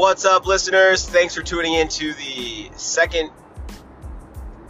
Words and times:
What's 0.00 0.24
up, 0.24 0.46
listeners? 0.46 1.06
Thanks 1.06 1.34
for 1.34 1.42
tuning 1.42 1.74
in 1.74 1.86
to 1.88 2.14
the 2.14 2.70
second 2.74 3.30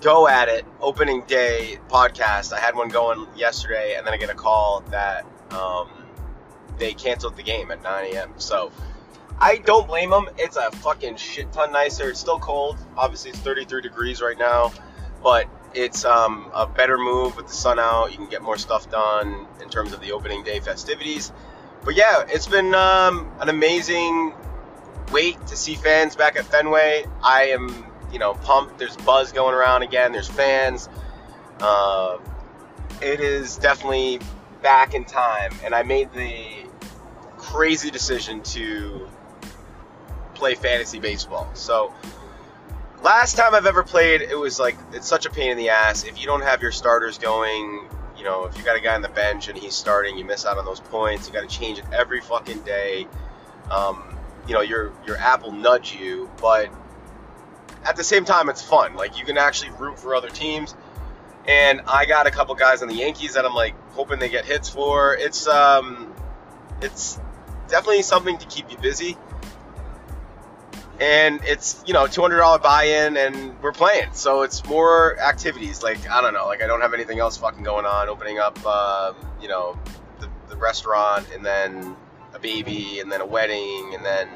go 0.00 0.26
at 0.26 0.48
it 0.48 0.66
opening 0.80 1.22
day 1.28 1.78
podcast. 1.88 2.52
I 2.52 2.58
had 2.58 2.74
one 2.74 2.88
going 2.88 3.28
yesterday, 3.36 3.94
and 3.96 4.04
then 4.04 4.12
I 4.12 4.16
get 4.16 4.28
a 4.28 4.34
call 4.34 4.80
that 4.90 5.24
um, 5.52 5.88
they 6.78 6.94
canceled 6.94 7.36
the 7.36 7.44
game 7.44 7.70
at 7.70 7.80
9 7.80 8.12
a.m. 8.12 8.32
So 8.38 8.72
I 9.38 9.58
don't 9.58 9.86
blame 9.86 10.10
them. 10.10 10.28
It's 10.36 10.56
a 10.56 10.68
fucking 10.72 11.14
shit 11.14 11.52
ton 11.52 11.70
nicer. 11.70 12.10
It's 12.10 12.18
still 12.18 12.40
cold. 12.40 12.76
Obviously, 12.96 13.30
it's 13.30 13.38
33 13.38 13.82
degrees 13.82 14.20
right 14.20 14.36
now, 14.36 14.72
but 15.22 15.46
it's 15.74 16.04
um, 16.04 16.50
a 16.52 16.66
better 16.66 16.98
move 16.98 17.36
with 17.36 17.46
the 17.46 17.54
sun 17.54 17.78
out. 17.78 18.10
You 18.10 18.16
can 18.16 18.28
get 18.28 18.42
more 18.42 18.58
stuff 18.58 18.90
done 18.90 19.46
in 19.62 19.68
terms 19.68 19.92
of 19.92 20.00
the 20.00 20.10
opening 20.10 20.42
day 20.42 20.58
festivities. 20.58 21.30
But 21.84 21.94
yeah, 21.94 22.24
it's 22.26 22.48
been 22.48 22.74
um, 22.74 23.30
an 23.40 23.48
amazing 23.48 24.34
wait 25.10 25.44
to 25.46 25.56
see 25.56 25.74
fans 25.74 26.16
back 26.16 26.36
at 26.36 26.44
Fenway. 26.44 27.04
I 27.22 27.48
am, 27.48 27.86
you 28.12 28.18
know, 28.18 28.34
pumped. 28.34 28.78
There's 28.78 28.96
buzz 28.98 29.32
going 29.32 29.54
around 29.54 29.82
again. 29.82 30.12
There's 30.12 30.28
fans. 30.28 30.88
Uh, 31.60 32.18
it 33.02 33.20
is 33.20 33.56
definitely 33.56 34.20
back 34.62 34.94
in 34.94 35.04
time, 35.04 35.52
and 35.64 35.74
I 35.74 35.82
made 35.82 36.12
the 36.12 36.66
crazy 37.36 37.90
decision 37.90 38.42
to 38.42 39.08
play 40.34 40.54
fantasy 40.54 40.98
baseball. 40.98 41.50
So 41.54 41.92
last 43.02 43.36
time 43.36 43.54
I've 43.54 43.66
ever 43.66 43.82
played, 43.82 44.22
it 44.22 44.38
was 44.38 44.58
like 44.58 44.76
it's 44.92 45.06
such 45.06 45.26
a 45.26 45.30
pain 45.30 45.50
in 45.50 45.56
the 45.56 45.70
ass. 45.70 46.04
If 46.04 46.20
you 46.20 46.26
don't 46.26 46.42
have 46.42 46.62
your 46.62 46.72
starters 46.72 47.18
going, 47.18 47.88
you 48.16 48.24
know, 48.24 48.44
if 48.44 48.56
you 48.56 48.64
got 48.64 48.76
a 48.76 48.80
guy 48.80 48.94
on 48.94 49.02
the 49.02 49.08
bench 49.08 49.48
and 49.48 49.56
he's 49.56 49.74
starting, 49.74 50.18
you 50.18 50.24
miss 50.24 50.44
out 50.44 50.58
on 50.58 50.64
those 50.64 50.80
points. 50.80 51.26
You 51.26 51.32
got 51.32 51.48
to 51.48 51.58
change 51.58 51.78
it 51.78 51.84
every 51.92 52.20
fucking 52.20 52.60
day. 52.60 53.06
Um, 53.70 54.09
you 54.50 54.56
know, 54.56 54.62
your 54.62 54.92
your 55.06 55.16
app 55.16 55.44
will 55.44 55.52
nudge 55.52 55.94
you, 55.94 56.28
but 56.40 56.70
at 57.84 57.94
the 57.94 58.02
same 58.02 58.24
time, 58.24 58.48
it's 58.48 58.60
fun. 58.60 58.96
Like 58.96 59.16
you 59.16 59.24
can 59.24 59.38
actually 59.38 59.70
root 59.78 59.96
for 59.96 60.12
other 60.12 60.28
teams. 60.28 60.74
And 61.46 61.82
I 61.86 62.04
got 62.04 62.26
a 62.26 62.32
couple 62.32 62.56
guys 62.56 62.82
on 62.82 62.88
the 62.88 62.94
Yankees 62.94 63.34
that 63.34 63.46
I'm 63.46 63.54
like 63.54 63.76
hoping 63.92 64.18
they 64.18 64.28
get 64.28 64.44
hits 64.44 64.68
for. 64.68 65.14
It's 65.14 65.46
um, 65.46 66.12
it's 66.80 67.20
definitely 67.68 68.02
something 68.02 68.38
to 68.38 68.46
keep 68.46 68.72
you 68.72 68.76
busy 68.78 69.16
and 70.98 71.40
it's 71.44 71.82
you 71.86 71.94
know 71.94 72.04
$200 72.06 72.60
buy-in 72.60 73.16
and 73.16 73.62
we're 73.62 73.70
playing 73.72 74.08
so 74.12 74.42
it's 74.42 74.66
more 74.66 75.18
activities 75.20 75.82
like 75.84 76.10
i 76.10 76.20
don't 76.20 76.34
know 76.34 76.46
like 76.46 76.62
i 76.62 76.66
don't 76.66 76.80
have 76.80 76.92
anything 76.92 77.20
else 77.20 77.36
fucking 77.36 77.62
going 77.62 77.86
on 77.86 78.08
opening 78.08 78.40
up 78.40 78.58
uh, 78.66 79.12
you 79.40 79.46
know 79.46 79.78
the, 80.18 80.28
the 80.48 80.56
restaurant 80.56 81.26
and 81.32 81.46
then 81.46 81.96
baby 82.40 83.00
and 83.00 83.10
then 83.10 83.20
a 83.20 83.26
wedding 83.26 83.92
and 83.94 84.04
then 84.04 84.28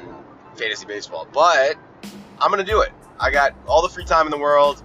fantasy 0.55 0.85
baseball 0.85 1.27
but 1.33 1.75
i'm 2.39 2.49
gonna 2.49 2.63
do 2.63 2.81
it 2.81 2.91
i 3.19 3.31
got 3.31 3.53
all 3.67 3.81
the 3.81 3.89
free 3.89 4.05
time 4.05 4.25
in 4.27 4.31
the 4.31 4.37
world 4.37 4.83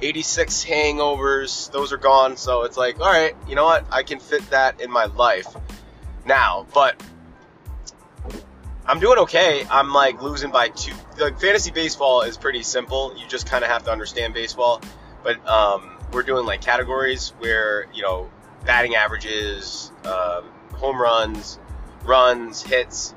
86 0.00 0.64
hangovers 0.64 1.70
those 1.72 1.92
are 1.92 1.98
gone 1.98 2.36
so 2.36 2.62
it's 2.62 2.76
like 2.76 3.00
all 3.00 3.06
right 3.06 3.34
you 3.48 3.54
know 3.54 3.64
what 3.64 3.86
i 3.90 4.02
can 4.02 4.20
fit 4.20 4.48
that 4.50 4.80
in 4.80 4.90
my 4.90 5.06
life 5.06 5.48
now 6.24 6.66
but 6.74 7.02
I'm 8.88 9.00
doing 9.00 9.18
okay. 9.18 9.66
I'm 9.70 9.92
like 9.92 10.22
losing 10.22 10.50
by 10.50 10.70
two. 10.70 10.94
Like 11.18 11.38
fantasy 11.38 11.70
baseball 11.70 12.22
is 12.22 12.38
pretty 12.38 12.62
simple. 12.62 13.14
You 13.18 13.28
just 13.28 13.46
kind 13.46 13.62
of 13.62 13.70
have 13.70 13.84
to 13.84 13.92
understand 13.92 14.32
baseball. 14.32 14.80
But 15.22 15.46
um, 15.46 15.98
we're 16.10 16.22
doing 16.22 16.46
like 16.46 16.62
categories 16.62 17.34
where 17.38 17.86
you 17.92 18.00
know 18.02 18.30
batting 18.64 18.94
averages, 18.94 19.92
um, 20.06 20.44
home 20.76 20.98
runs, 20.98 21.58
runs, 22.08 22.62
hits, 22.62 23.14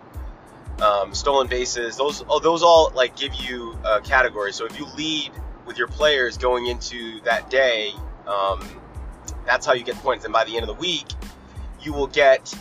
um, 0.82 1.14
stolen 1.14 1.48
bases. 1.48 1.98
Those 1.98 2.24
oh, 2.28 2.40
those 2.40 2.64
all 2.64 2.92
like 2.94 3.16
give 3.16 3.34
you 3.36 3.78
a 3.84 4.02
category. 4.02 4.54
So 4.54 4.66
if 4.66 4.78
you 4.78 4.86
lead 4.98 5.32
with 5.66 5.78
your 5.78 5.88
players 5.88 6.38
going 6.38 6.68
into 6.68 7.22
that 7.22 7.50
day, 7.50 7.92
um, 8.28 8.82
that's 9.46 9.66
how 9.66 9.74
you 9.74 9.84
get 9.84 9.96
points. 9.96 10.26
And 10.26 10.34
by 10.34 10.44
the 10.44 10.56
end 10.56 10.64
of 10.64 10.68
the 10.68 10.82
week, 10.82 11.08
you 11.82 11.94
will 11.94 12.08
get 12.08 12.54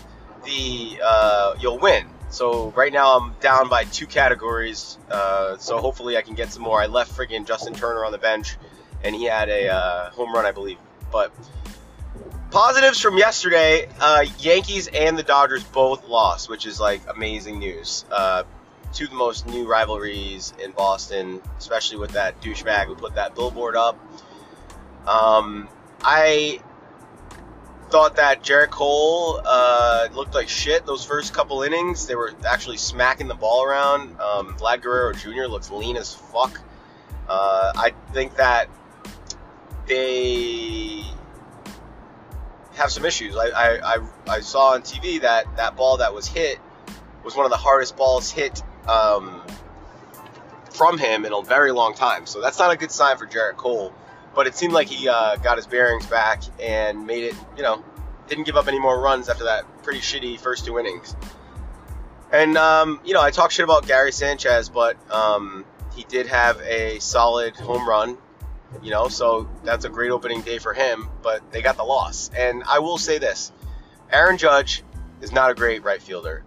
the 0.45 1.01
uh, 1.03 1.55
you'll 1.61 1.79
win. 1.79 2.07
So 2.31 2.71
right 2.71 2.93
now 2.93 3.19
I'm 3.19 3.35
down 3.41 3.69
by 3.69 3.85
two 3.85 4.07
categories. 4.07 4.99
Uh, 5.11 5.57
so 5.57 5.79
hopefully 5.79 6.17
I 6.17 6.23
can 6.23 6.35
get 6.35 6.53
some 6.53 6.63
more. 6.63 6.81
I 6.81 6.87
left 6.87 7.17
friggin' 7.17 7.45
Justin 7.47 7.75
Turner 7.75 8.05
on 8.05 8.13
the 8.13 8.19
bench, 8.19 8.57
and 9.03 9.15
he 9.15 9.25
had 9.25 9.49
a 9.49 9.69
uh, 9.69 10.11
home 10.11 10.33
run, 10.33 10.47
I 10.47 10.53
believe. 10.53 10.79
But 11.11 11.33
positives 12.51 13.01
from 13.01 13.17
yesterday: 13.17 13.89
uh, 14.01 14.25
Yankees 14.39 14.89
and 14.89 15.17
the 15.19 15.23
Dodgers 15.23 15.65
both 15.65 16.09
lost, 16.09 16.49
which 16.49 16.67
is 16.67 16.81
like 16.81 17.01
amazing 17.09 17.59
news. 17.59 18.05
Uh, 18.11 18.45
two 18.93 19.05
of 19.05 19.11
the 19.11 19.17
most 19.17 19.47
new 19.47 19.67
rivalries 19.67 20.53
in 20.63 20.73
Boston, 20.73 21.41
especially 21.59 21.99
with 21.99 22.13
that 22.13 22.41
douchebag 22.41 22.87
who 22.87 22.95
put 22.95 23.15
that 23.15 23.35
billboard 23.35 23.77
up. 23.77 23.99
Um, 25.07 25.69
I 26.03 26.61
thought 27.91 28.17
that 28.17 28.43
Gerrit 28.43 28.71
Cole 28.71 29.41
uh, 29.45 30.09
looked 30.13 30.35
like 30.35 30.49
shit 30.49 30.87
those 30.87 31.05
first 31.05 31.35
couple 31.35 31.63
innings. 31.63 32.07
They 32.07 32.15
were 32.15 32.33
actually 32.47 32.77
smacking 32.77 33.29
the 33.29 33.35
ball 33.35 33.65
around. 33.65 34.21
Um, 34.21 34.57
Vlad 34.57 34.83
Guerrero 34.83 35.13
Jr. 35.13 35.47
looks 35.49 35.71
lean 35.71 35.97
as 35.97 36.15
fuck. 36.15 36.61
Uh, 37.29 37.73
I 37.77 37.93
think 38.13 38.37
that 38.37 38.69
they 39.87 41.05
have 42.75 42.91
some 42.91 43.05
issues. 43.05 43.37
I, 43.37 43.49
I, 43.49 43.95
I, 43.95 43.99
I, 44.29 44.41
saw 44.41 44.75
on 44.75 44.83
TV 44.83 45.21
that 45.23 45.57
that 45.57 45.77
ball 45.77 45.99
that 45.99 46.15
was 46.15 46.27
hit 46.27 46.59
was 47.25 47.37
one 47.37 47.45
of 47.45 47.51
the 47.51 47.57
hardest 47.57 47.97
balls 47.97 48.31
hit 48.31 48.63
um, 48.89 49.43
from 50.71 50.99
him 50.99 51.25
in 51.25 51.33
a 51.33 51.43
very 51.43 51.73
long 51.73 51.95
time. 51.95 52.27
So 52.27 52.41
that's 52.41 52.59
not 52.59 52.73
a 52.73 52.77
good 52.77 52.91
sign 52.91 53.17
for 53.19 53.27
Gerrit 53.27 53.57
Cole. 53.57 53.93
But 54.35 54.47
it 54.47 54.55
seemed 54.55 54.73
like 54.73 54.89
he 54.89 55.09
uh, 55.09 55.37
got 55.37 55.57
his 55.57 55.67
bearings 55.67 56.07
back 56.07 56.43
and 56.61 57.07
made 57.07 57.25
it, 57.25 57.35
you 57.57 57.63
know, 57.63 57.85
didn't 58.29 58.45
give 58.45 58.57
up 58.57 58.69
any 58.69 58.79
more 58.79 59.01
runs 59.01 59.29
after 59.29 59.45
that 59.45 59.65
pretty 59.83 60.01
shitty 60.01 60.39
first 60.39 60.65
two 60.65 60.79
innings. 60.79 61.17
And, 62.33 62.57
um, 62.57 63.01
you 63.05 63.13
know, 63.13 63.21
I 63.21 63.33
talk 63.33 63.51
shit 63.51 63.65
about 63.65 63.89
Gary 63.89 64.13
Sanchez, 64.13 64.69
but 64.69 64.97
um, 65.13 65.65
he 65.95 66.05
did 66.05 66.29
have 66.29 66.61
a 66.61 67.01
solid 67.01 67.57
home 67.57 67.89
run, 67.89 68.17
you 68.83 68.91
know, 68.91 69.09
so 69.09 69.49
that's 69.65 69.85
a 69.85 69.89
great 69.89 70.11
opening 70.11 70.43
day 70.43 70.59
for 70.59 70.73
him, 70.73 71.09
but 71.23 71.51
they 71.53 71.63
got 71.63 71.77
the 71.77 71.85
loss. 71.85 72.31
And 72.37 72.63
I 72.69 72.79
will 72.79 72.99
say 72.99 73.19
this 73.19 73.53
Aaron 74.13 74.39
Judge 74.39 74.83
is 75.21 75.33
not 75.33 75.51
a 75.51 75.55
great 75.55 75.83
right 75.83 76.01
fielder. 76.01 76.45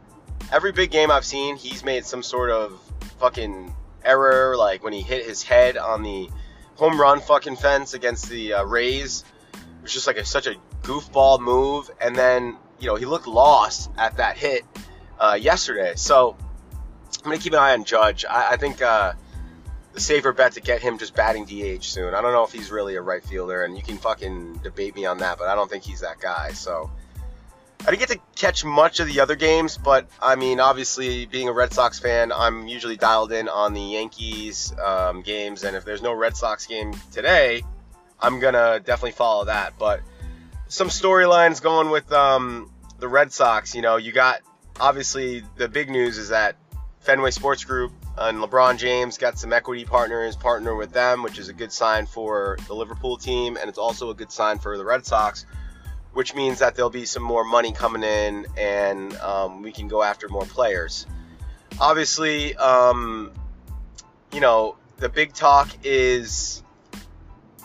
Every 0.51 0.71
big 0.71 0.91
game 0.91 1.11
I've 1.11 1.25
seen, 1.25 1.55
he's 1.55 1.83
made 1.83 2.05
some 2.05 2.23
sort 2.23 2.49
of 2.49 2.79
fucking 3.19 3.73
error, 4.03 4.55
like 4.57 4.83
when 4.83 4.93
he 4.93 5.01
hit 5.01 5.25
his 5.25 5.43
head 5.43 5.77
on 5.77 6.03
the 6.03 6.29
home 6.75 6.99
run 6.99 7.21
fucking 7.21 7.55
fence 7.55 7.93
against 7.93 8.29
the 8.29 8.53
uh, 8.53 8.63
Rays. 8.63 9.23
It 9.53 9.83
was 9.83 9.93
just 9.93 10.07
like 10.07 10.17
a, 10.17 10.25
such 10.25 10.47
a 10.47 10.55
goofball 10.81 11.39
move, 11.39 11.89
and 12.01 12.15
then 12.15 12.57
you 12.79 12.87
know 12.87 12.95
he 12.95 13.05
looked 13.05 13.27
lost 13.27 13.91
at 13.97 14.17
that 14.17 14.37
hit 14.37 14.63
uh, 15.19 15.37
yesterday. 15.39 15.93
So 15.95 16.35
I'm 17.23 17.31
gonna 17.31 17.37
keep 17.37 17.53
an 17.53 17.59
eye 17.59 17.73
on 17.73 17.83
Judge. 17.83 18.25
I, 18.25 18.51
I 18.51 18.57
think 18.57 18.81
uh, 18.81 19.13
the 19.93 19.99
safer 19.99 20.33
bet 20.33 20.53
to 20.53 20.61
get 20.61 20.81
him 20.81 20.97
just 20.97 21.15
batting 21.15 21.45
DH 21.45 21.83
soon. 21.83 22.13
I 22.13 22.21
don't 22.21 22.33
know 22.33 22.43
if 22.43 22.51
he's 22.51 22.71
really 22.71 22.95
a 22.95 23.01
right 23.01 23.23
fielder, 23.23 23.63
and 23.63 23.77
you 23.77 23.83
can 23.83 23.97
fucking 23.97 24.57
debate 24.63 24.95
me 24.95 25.05
on 25.05 25.19
that, 25.19 25.37
but 25.37 25.47
I 25.47 25.55
don't 25.55 25.69
think 25.69 25.83
he's 25.83 26.01
that 26.01 26.19
guy. 26.19 26.51
So 26.51 26.91
I 27.81 27.91
didn't 27.91 27.99
get 27.99 28.09
to 28.09 28.19
catch 28.35 28.65
much 28.65 28.99
of 28.99 29.07
the 29.07 29.19
other 29.19 29.35
games, 29.35 29.77
but 29.77 30.09
I 30.21 30.35
mean, 30.35 30.59
obviously, 30.59 31.27
being 31.27 31.47
a 31.47 31.53
Red 31.53 31.73
Sox 31.73 31.99
fan, 31.99 32.31
I'm 32.31 32.67
usually 32.67 32.97
dialed 32.97 33.31
in 33.31 33.47
on 33.47 33.73
the 33.73 33.81
Yankees 33.81 34.73
um, 34.79 35.21
games, 35.21 35.63
and 35.63 35.75
if 35.75 35.85
there's 35.85 36.01
no 36.01 36.13
Red 36.13 36.35
Sox 36.35 36.65
game 36.65 36.93
today, 37.11 37.63
I'm 38.19 38.39
gonna 38.39 38.79
definitely 38.79 39.11
follow 39.11 39.45
that. 39.45 39.73
But 39.77 40.01
some 40.69 40.87
storylines 40.87 41.61
going 41.61 41.91
with 41.91 42.11
um, 42.11 42.71
the 42.97 43.07
Red 43.07 43.31
Sox. 43.31 43.75
You 43.75 43.83
know, 43.83 43.97
you 43.97 44.11
got 44.11 44.41
obviously 44.79 45.43
the 45.55 45.67
big 45.67 45.91
news 45.91 46.17
is 46.17 46.29
that 46.29 46.55
Fenway 47.01 47.31
Sports 47.31 47.63
Group 47.63 47.91
and 48.17 48.37
LeBron 48.37 48.77
James 48.77 49.17
got 49.17 49.37
some 49.39 49.53
equity 49.53 49.85
partners 49.85 50.35
partner 50.35 50.75
with 50.75 50.91
them, 50.91 51.23
which 51.23 51.39
is 51.39 51.49
a 51.49 51.53
good 51.53 51.71
sign 51.71 52.05
for 52.05 52.57
the 52.67 52.73
Liverpool 52.73 53.17
team, 53.17 53.57
and 53.57 53.69
it's 53.69 53.79
also 53.79 54.09
a 54.09 54.13
good 54.13 54.31
sign 54.31 54.59
for 54.59 54.77
the 54.77 54.85
Red 54.85 55.05
Sox 55.05 55.45
which 56.13 56.35
means 56.35 56.59
that 56.59 56.75
there'll 56.75 56.91
be 56.91 57.05
some 57.05 57.23
more 57.23 57.43
money 57.43 57.71
coming 57.71 58.03
in 58.03 58.45
and 58.57 59.15
um, 59.17 59.61
we 59.61 59.71
can 59.71 59.87
go 59.87 60.01
after 60.01 60.29
more 60.29 60.45
players. 60.45 61.05
Obviously, 61.79 62.55
um, 62.55 63.31
you 64.31 64.39
know, 64.39 64.75
the 64.97 65.09
big 65.09 65.33
talk 65.33 65.69
is 65.83 66.63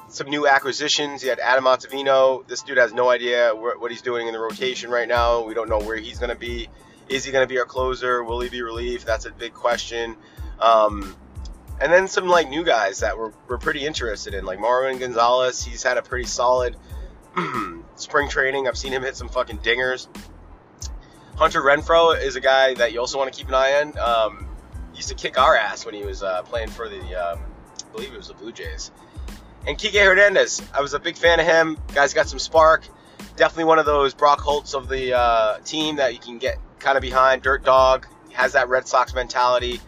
some 0.09 0.31
new 0.31 0.49
acquisitions. 0.49 1.23
You 1.23 1.29
had 1.29 1.39
Adam 1.39 1.65
Ottavino. 1.65 2.47
This 2.47 2.63
dude 2.63 2.79
has 2.79 2.93
no 2.93 3.11
idea 3.11 3.51
what 3.55 3.91
he's 3.91 4.03
doing 4.03 4.27
in 4.27 4.33
the 4.33 4.41
rotation 4.41 4.91
right 4.91 5.07
now. 5.07 5.45
We 5.45 5.53
don't 5.53 5.69
know 5.69 5.79
where 5.79 5.97
he's 5.97 6.19
going 6.19 6.31
to 6.31 6.37
be. 6.37 6.69
Is 7.11 7.25
he 7.25 7.33
going 7.33 7.47
to 7.47 7.53
be 7.53 7.59
our 7.59 7.67
closer? 7.67 8.25
Will 8.25 8.41
he 8.41 8.49
be 8.49 8.63
relief? 8.63 9.05
That's 9.05 9.27
a 9.27 9.31
big 9.31 9.53
question. 9.53 10.17
Um, 10.61 11.17
and 11.81 11.93
then 11.93 12.09
some 12.09 12.29
like 12.29 12.49
new 12.49 12.65
guys 12.65 13.01
that 13.01 13.17
we're, 13.17 13.33
we're 13.49 13.59
pretty 13.59 13.87
interested 13.87 14.35
in, 14.35 14.45
like 14.45 14.59
Marwin 14.59 14.99
Gonzalez. 14.99 15.65
He's 15.65 15.83
had 15.83 15.97
a 15.97 16.03
pretty 16.03 16.27
solid 16.27 16.77
spring 17.97 18.29
training. 18.29 18.67
I've 18.67 18.79
seen 18.79 18.93
him 18.93 19.03
hit 19.03 19.17
some 19.17 19.29
fucking 19.29 19.59
dingers. 19.59 20.09
Hunter 21.37 21.63
Renfroe 21.63 22.21
is 22.21 22.35
a 22.35 22.41
guy 22.41 22.75
that 22.75 22.93
you 22.93 22.99
also 22.99 23.17
want 23.17 23.33
to 23.33 23.39
keep 23.39 23.49
an 23.49 23.55
eye 23.55 23.81
on. 23.81 23.99
Um, 23.99 24.49
used 24.95 25.09
to 25.09 25.15
kick 25.15 25.39
our 25.39 25.57
ass 25.57 25.87
when 25.87 25.95
he 25.95 26.05
was 26.05 26.23
uh, 26.23 26.43
playing 26.43 26.69
for 26.69 26.89
the, 26.89 27.01
um, 27.15 27.39
I 27.39 27.93
believe 27.93 28.13
it 28.13 28.17
was 28.17 28.29
the 28.29 28.35
Blue 28.35 28.51
Jays. 28.51 28.91
And 29.67 29.79
Kike 29.79 30.03
Hernandez, 30.03 30.63
I 30.75 30.81
was 30.81 30.95
a 30.95 30.99
big 30.99 31.17
fan 31.17 31.39
of 31.39 31.47
him. 31.47 31.79
Guy's 31.95 32.15
got 32.15 32.29
some 32.29 32.41
spark. 32.41 32.85
Definitely 33.37 33.65
one 33.65 33.79
of 33.79 33.87
those 33.87 34.15
Brock 34.15 34.41
Holts 34.41 34.75
of 34.75 34.89
the 34.89 35.17
uh, 35.17 35.59
team 35.59 35.97
that 35.97 36.13
you 36.13 36.19
can 36.19 36.39
get 36.39 36.59
kind 36.81 36.97
of 36.97 37.03
behind. 37.03 37.43
Dirt 37.43 37.65
dog, 37.65 38.07
has 38.33 38.53
that 38.53 38.69
Red 38.69 38.89
Sox 38.89 39.15
mentality. 39.15 39.81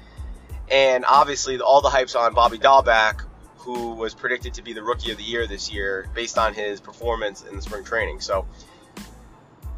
And 0.70 1.04
obviously, 1.08 1.58
all 1.60 1.80
the 1.80 1.90
hype's 1.90 2.14
on 2.14 2.34
Bobby 2.34 2.58
Dalbec, 2.58 3.22
who 3.58 3.94
was 3.94 4.14
predicted 4.14 4.54
to 4.54 4.62
be 4.62 4.72
the 4.72 4.82
rookie 4.82 5.10
of 5.10 5.18
the 5.18 5.24
year 5.24 5.46
this 5.46 5.72
year 5.72 6.06
based 6.14 6.38
on 6.38 6.54
his 6.54 6.80
performance 6.80 7.42
in 7.42 7.56
the 7.56 7.62
spring 7.62 7.84
training. 7.84 8.20
So, 8.20 8.46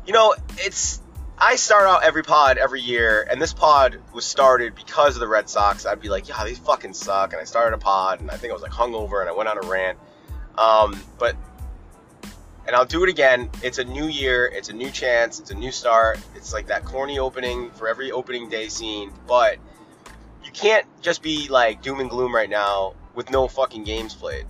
you 0.06 0.12
know, 0.12 0.34
it's 0.58 1.00
I 1.44 1.56
start 1.56 1.88
out 1.88 2.04
every 2.04 2.22
pod 2.22 2.56
every 2.56 2.80
year, 2.80 3.26
and 3.28 3.42
this 3.42 3.52
pod 3.52 3.98
was 4.12 4.24
started 4.24 4.76
because 4.76 5.16
of 5.16 5.20
the 5.20 5.26
Red 5.26 5.48
Sox. 5.48 5.84
I'd 5.86 6.00
be 6.00 6.08
like, 6.08 6.28
yeah, 6.28 6.44
these 6.44 6.58
fucking 6.58 6.94
suck. 6.94 7.32
And 7.32 7.40
I 7.40 7.44
started 7.44 7.74
a 7.74 7.78
pod, 7.78 8.20
and 8.20 8.30
I 8.30 8.36
think 8.36 8.52
I 8.52 8.54
was 8.54 8.62
like 8.62 8.70
hungover, 8.70 9.20
and 9.20 9.28
I 9.28 9.32
went 9.32 9.48
on 9.48 9.58
a 9.58 9.66
rant. 9.66 9.98
Um, 10.56 11.00
but, 11.18 11.34
and 12.64 12.76
I'll 12.76 12.86
do 12.86 13.02
it 13.02 13.08
again. 13.08 13.50
It's 13.60 13.78
a 13.78 13.84
new 13.84 14.06
year, 14.06 14.46
it's 14.46 14.68
a 14.68 14.72
new 14.72 14.90
chance, 14.90 15.40
it's 15.40 15.50
a 15.50 15.54
new 15.54 15.72
start. 15.72 16.20
It's 16.36 16.52
like 16.52 16.68
that 16.68 16.84
corny 16.84 17.18
opening 17.18 17.70
for 17.70 17.88
every 17.88 18.12
opening 18.12 18.48
day 18.48 18.68
scene. 18.68 19.10
But 19.26 19.56
you 20.54 20.60
can't 20.60 20.86
just 21.00 21.22
be 21.22 21.48
like 21.48 21.82
doom 21.82 22.00
and 22.00 22.10
gloom 22.10 22.34
right 22.34 22.50
now 22.50 22.94
with 23.14 23.30
no 23.30 23.48
fucking 23.48 23.84
games 23.84 24.14
played. 24.14 24.46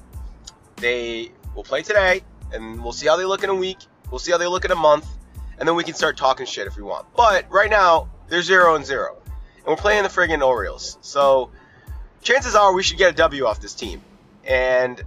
They 0.77 1.31
will 1.55 1.65
play 1.65 1.83
today, 1.83 2.23
and 2.53 2.83
we'll 2.83 2.93
see 2.93 3.07
how 3.07 3.17
they 3.17 3.25
look 3.25 3.45
in 3.45 3.51
a 3.51 3.55
week. 3.55 3.79
We'll 4.11 4.19
see 4.19 4.33
how 4.33 4.39
they 4.39 4.47
look 4.47 4.65
in 4.65 4.71
a 4.71 4.77
month 4.77 5.07
and 5.63 5.69
then 5.69 5.77
we 5.77 5.85
can 5.85 5.95
start 5.95 6.17
talking 6.17 6.45
shit 6.45 6.67
if 6.67 6.77
we 6.77 6.83
want. 6.83 7.07
But 7.17 7.47
right 7.49 7.71
now, 7.71 8.09
they're 8.29 8.43
zero 8.43 8.75
and 8.75 8.85
zero, 8.85 9.17
and 9.59 9.67
we're 9.67 9.77
playing 9.77 10.03
the 10.03 10.09
friggin' 10.09 10.45
Orioles. 10.45 10.99
So 11.03 11.51
chances 12.21 12.57
are 12.57 12.73
we 12.73 12.83
should 12.83 12.99
get 12.99 13.13
a 13.13 13.17
W 13.17 13.47
off 13.47 13.61
this 13.61 13.73
team, 13.73 14.03
and 14.45 15.01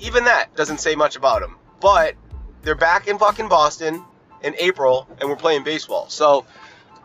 even 0.00 0.24
that 0.24 0.56
doesn't 0.56 0.78
say 0.78 0.96
much 0.96 1.14
about 1.14 1.40
them. 1.40 1.56
But 1.80 2.14
they're 2.62 2.74
back 2.74 3.06
in 3.06 3.16
fucking 3.16 3.48
Boston 3.48 4.02
in 4.42 4.56
April, 4.58 5.06
and 5.20 5.28
we're 5.28 5.36
playing 5.36 5.62
baseball. 5.62 6.08
So 6.08 6.46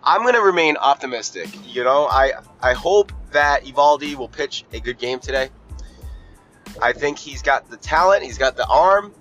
I'm 0.03 0.23
gonna 0.23 0.41
remain 0.41 0.77
optimistic. 0.77 1.49
You 1.65 1.83
know, 1.83 2.07
I 2.07 2.33
I 2.61 2.73
hope 2.73 3.11
that 3.31 3.63
Eovaldi 3.63 4.15
will 4.15 4.27
pitch 4.27 4.65
a 4.73 4.79
good 4.79 4.97
game 4.97 5.19
today. 5.19 5.49
I 6.81 6.93
think 6.93 7.17
he's 7.17 7.41
got 7.41 7.69
the 7.69 7.77
talent, 7.77 8.23
he's 8.23 8.37
got 8.37 8.55
the 8.55 8.67
arm. 8.67 9.13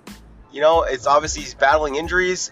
You 0.51 0.61
know, 0.61 0.83
it's 0.83 1.07
obviously 1.07 1.43
he's 1.43 1.53
battling 1.53 1.95
injuries 1.95 2.51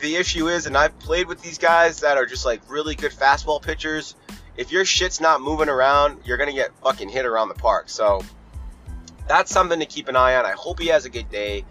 the 0.00 0.16
issue 0.16 0.48
is, 0.48 0.66
and 0.66 0.76
I've 0.76 0.98
played 0.98 1.28
with 1.28 1.42
these 1.42 1.58
guys 1.58 2.00
that 2.00 2.16
are 2.16 2.26
just 2.26 2.44
like 2.44 2.60
really 2.68 2.94
good 2.94 3.12
fastball 3.12 3.62
pitchers. 3.62 4.14
If 4.56 4.72
your 4.72 4.84
shit's 4.84 5.20
not 5.20 5.40
moving 5.40 5.68
around, 5.68 6.20
you're 6.24 6.36
gonna 6.36 6.52
get 6.52 6.70
fucking 6.82 7.08
hit 7.08 7.24
around 7.24 7.48
the 7.48 7.54
park. 7.54 7.88
So 7.88 8.22
that's 9.28 9.52
something 9.52 9.78
to 9.78 9.86
keep 9.86 10.08
an 10.08 10.16
eye 10.16 10.34
on. 10.36 10.44
I 10.44 10.52
hope 10.52 10.80
he 10.80 10.88
has 10.88 11.04
a 11.04 11.10
good 11.10 11.30
day, 11.30 11.64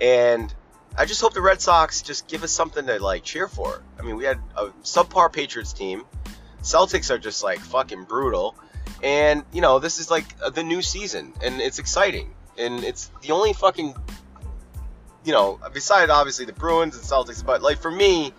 and 0.00 0.52
I 0.96 1.04
just 1.06 1.20
hope 1.20 1.32
the 1.32 1.40
Red 1.40 1.60
Sox 1.60 2.02
just 2.02 2.28
give 2.28 2.42
us 2.42 2.50
something 2.50 2.86
to 2.86 2.98
like 2.98 3.24
cheer 3.24 3.48
for. 3.48 3.82
I 3.98 4.02
mean, 4.02 4.16
we 4.16 4.24
had 4.24 4.38
a 4.56 4.66
subpar 4.82 5.32
Patriots 5.32 5.72
team. 5.72 6.04
Celtics 6.62 7.10
are 7.10 7.18
just 7.18 7.42
like 7.42 7.58
fucking 7.58 8.04
brutal, 8.04 8.54
and 9.02 9.44
you 9.52 9.60
know 9.60 9.78
this 9.78 9.98
is 9.98 10.10
like 10.10 10.24
the 10.54 10.62
new 10.62 10.82
season, 10.82 11.32
and 11.42 11.60
it's 11.60 11.78
exciting, 11.78 12.34
and 12.56 12.84
it's 12.84 13.10
the 13.22 13.32
only 13.32 13.52
fucking 13.52 13.94
you 15.24 15.32
know, 15.32 15.58
besides 15.72 16.10
obviously 16.10 16.44
the 16.44 16.52
Bruins 16.52 16.96
and 16.96 17.04
Celtics, 17.04 17.44
but 17.44 17.62
like 17.62 17.78
for 17.78 17.90
me, 17.90 18.32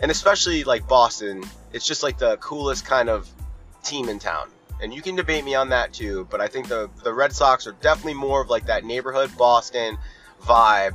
and 0.00 0.10
especially 0.10 0.64
like 0.64 0.86
Boston, 0.86 1.42
it's 1.72 1.86
just 1.86 2.02
like 2.02 2.18
the 2.18 2.36
coolest 2.38 2.84
kind 2.84 3.08
of 3.08 3.28
team 3.82 4.08
in 4.08 4.18
town. 4.18 4.48
And 4.82 4.92
you 4.92 5.02
can 5.02 5.16
debate 5.16 5.44
me 5.44 5.54
on 5.54 5.70
that 5.70 5.92
too, 5.92 6.26
but 6.30 6.40
I 6.40 6.48
think 6.48 6.68
the 6.68 6.90
the 7.02 7.12
Red 7.12 7.32
Sox 7.32 7.66
are 7.66 7.72
definitely 7.72 8.14
more 8.14 8.42
of 8.42 8.50
like 8.50 8.66
that 8.66 8.84
neighborhood 8.84 9.30
Boston 9.38 9.96
vibe, 10.42 10.94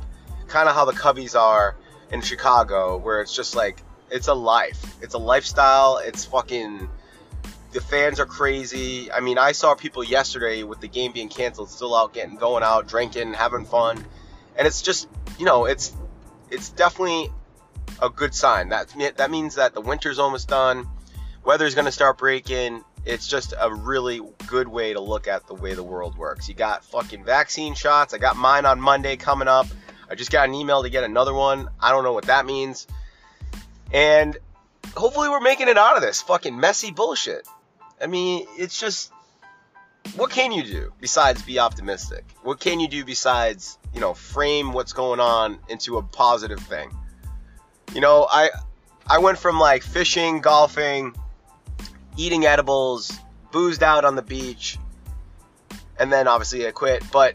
kind 0.50 0.68
of 0.68 0.74
how 0.74 0.84
the 0.84 0.92
Cubbies 0.92 1.38
are 1.38 1.76
in 2.12 2.20
Chicago, 2.20 2.98
where 2.98 3.20
it's 3.22 3.34
just 3.34 3.56
like 3.56 3.82
it's 4.10 4.28
a 4.28 4.34
life, 4.34 4.96
it's 5.02 5.14
a 5.14 5.18
lifestyle, 5.18 5.98
it's 5.98 6.24
fucking. 6.24 6.88
The 7.72 7.80
fans 7.80 8.18
are 8.18 8.26
crazy. 8.26 9.12
I 9.12 9.20
mean, 9.20 9.38
I 9.38 9.52
saw 9.52 9.76
people 9.76 10.02
yesterday 10.02 10.64
with 10.64 10.80
the 10.80 10.88
game 10.88 11.12
being 11.12 11.28
canceled, 11.28 11.70
still 11.70 11.94
out 11.94 12.12
getting 12.12 12.34
going 12.34 12.64
out, 12.64 12.88
drinking, 12.88 13.32
having 13.34 13.64
fun 13.64 14.04
and 14.60 14.66
it's 14.66 14.82
just 14.82 15.08
you 15.38 15.46
know 15.46 15.64
it's 15.64 15.92
it's 16.50 16.68
definitely 16.70 17.30
a 18.02 18.10
good 18.10 18.34
sign. 18.34 18.68
That 18.68 18.94
that 19.16 19.30
means 19.30 19.56
that 19.56 19.74
the 19.74 19.80
winter's 19.80 20.18
almost 20.18 20.48
done. 20.48 20.86
Weather's 21.44 21.74
to 21.74 21.92
start 21.92 22.18
breaking. 22.18 22.84
It's 23.06 23.26
just 23.26 23.54
a 23.58 23.72
really 23.72 24.20
good 24.46 24.68
way 24.68 24.92
to 24.92 25.00
look 25.00 25.26
at 25.26 25.46
the 25.46 25.54
way 25.54 25.72
the 25.72 25.82
world 25.82 26.18
works. 26.18 26.48
You 26.48 26.54
got 26.54 26.84
fucking 26.84 27.24
vaccine 27.24 27.74
shots. 27.74 28.12
I 28.12 28.18
got 28.18 28.36
mine 28.36 28.66
on 28.66 28.78
Monday 28.78 29.16
coming 29.16 29.48
up. 29.48 29.66
I 30.10 30.16
just 30.16 30.32
got 30.32 30.48
an 30.48 30.54
email 30.54 30.82
to 30.82 30.90
get 30.90 31.04
another 31.04 31.32
one. 31.32 31.68
I 31.80 31.92
don't 31.92 32.02
know 32.02 32.12
what 32.12 32.26
that 32.26 32.44
means. 32.44 32.86
And 33.92 34.36
hopefully 34.96 35.28
we're 35.28 35.40
making 35.40 35.68
it 35.68 35.78
out 35.78 35.96
of 35.96 36.02
this 36.02 36.20
fucking 36.22 36.58
messy 36.58 36.90
bullshit. 36.90 37.46
I 38.00 38.06
mean, 38.06 38.46
it's 38.58 38.78
just 38.78 39.12
what 40.16 40.30
can 40.30 40.50
you 40.50 40.62
do 40.62 40.92
besides 41.00 41.42
be 41.42 41.58
optimistic? 41.58 42.24
What 42.42 42.58
can 42.58 42.80
you 42.80 42.88
do 42.88 43.04
besides, 43.04 43.78
you 43.94 44.00
know, 44.00 44.14
frame 44.14 44.72
what's 44.72 44.92
going 44.92 45.20
on 45.20 45.58
into 45.68 45.98
a 45.98 46.02
positive 46.02 46.60
thing? 46.60 46.90
You 47.94 48.00
know, 48.00 48.26
I 48.28 48.50
I 49.06 49.18
went 49.18 49.38
from 49.38 49.58
like 49.58 49.82
fishing, 49.82 50.40
golfing, 50.40 51.14
eating 52.16 52.46
edibles, 52.46 53.12
boozed 53.52 53.82
out 53.82 54.04
on 54.04 54.16
the 54.16 54.22
beach, 54.22 54.78
and 55.98 56.12
then 56.12 56.26
obviously 56.26 56.66
I 56.66 56.70
quit, 56.70 57.04
but 57.12 57.34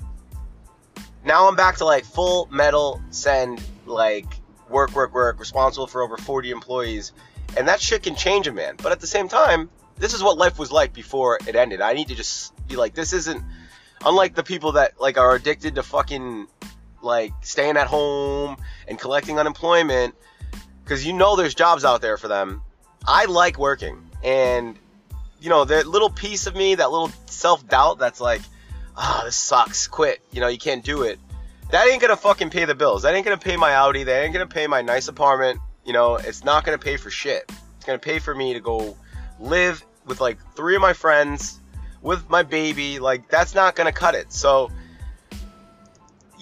now 1.25 1.47
I'm 1.47 1.55
back 1.55 1.77
to 1.77 1.85
like 1.85 2.05
full 2.05 2.47
metal 2.51 3.01
send 3.09 3.61
like 3.85 4.25
work 4.69 4.93
work 4.95 5.13
work 5.13 5.39
responsible 5.39 5.87
for 5.87 6.01
over 6.01 6.17
40 6.17 6.51
employees 6.51 7.11
and 7.57 7.67
that 7.67 7.81
shit 7.81 8.03
can 8.03 8.15
change 8.15 8.47
a 8.47 8.51
man. 8.51 8.75
But 8.81 8.91
at 8.91 8.99
the 8.99 9.07
same 9.07 9.27
time, 9.27 9.69
this 9.97 10.13
is 10.13 10.21
what 10.23 10.37
life 10.37 10.59
was 10.59 10.71
like 10.71 10.93
before 10.93 11.39
it 11.47 11.55
ended. 11.55 11.81
I 11.81 11.93
need 11.93 12.09
to 12.09 12.15
just 12.15 12.53
be 12.67 12.75
like, 12.75 12.93
this 12.93 13.13
isn't 13.13 13.43
unlike 14.05 14.35
the 14.35 14.43
people 14.43 14.73
that 14.73 14.99
like 14.99 15.17
are 15.17 15.35
addicted 15.35 15.75
to 15.75 15.83
fucking 15.83 16.47
like 17.01 17.33
staying 17.41 17.77
at 17.77 17.87
home 17.87 18.57
and 18.87 18.99
collecting 18.99 19.39
unemployment 19.39 20.15
because 20.83 21.05
you 21.05 21.13
know 21.13 21.35
there's 21.35 21.55
jobs 21.55 21.85
out 21.85 22.01
there 22.01 22.17
for 22.17 22.27
them. 22.27 22.61
I 23.07 23.25
like 23.25 23.57
working, 23.57 24.09
and 24.23 24.77
you 25.39 25.49
know 25.49 25.63
that 25.63 25.87
little 25.87 26.09
piece 26.09 26.47
of 26.47 26.55
me, 26.55 26.75
that 26.75 26.91
little 26.91 27.11
self 27.27 27.67
doubt 27.67 27.99
that's 27.99 28.19
like, 28.19 28.41
ah, 28.97 29.21
oh, 29.21 29.25
this 29.25 29.35
sucks, 29.35 29.87
quit. 29.87 30.21
You 30.31 30.41
know, 30.41 30.47
you 30.47 30.57
can't 30.57 30.83
do 30.83 31.03
it. 31.03 31.19
That 31.71 31.87
ain't 31.87 32.01
gonna 32.01 32.15
fucking 32.15 32.49
pay 32.49 32.65
the 32.65 32.75
bills. 32.75 33.03
That 33.03 33.15
ain't 33.15 33.25
gonna 33.25 33.37
pay 33.37 33.57
my 33.57 33.73
Audi. 33.73 34.03
That 34.03 34.23
ain't 34.23 34.33
gonna 34.33 34.47
pay 34.47 34.67
my 34.67 34.81
nice 34.81 35.07
apartment. 35.07 35.59
You 35.83 35.93
know, 35.93 36.15
it's 36.15 36.43
not 36.43 36.63
gonna 36.63 36.77
pay 36.77 36.97
for 36.97 37.09
shit. 37.09 37.51
It's 37.77 37.85
gonna 37.85 37.99
pay 37.99 38.19
for 38.19 38.35
me 38.35 38.53
to 38.53 38.59
go 38.59 38.95
live 39.39 39.83
with 40.05 40.21
like 40.21 40.37
three 40.55 40.75
of 40.75 40.81
my 40.81 40.93
friends 40.93 41.59
with 42.01 42.29
my 42.29 42.43
baby. 42.43 42.99
Like 42.99 43.29
that's 43.29 43.55
not 43.55 43.75
gonna 43.75 43.91
cut 43.91 44.15
it. 44.15 44.31
So 44.31 44.71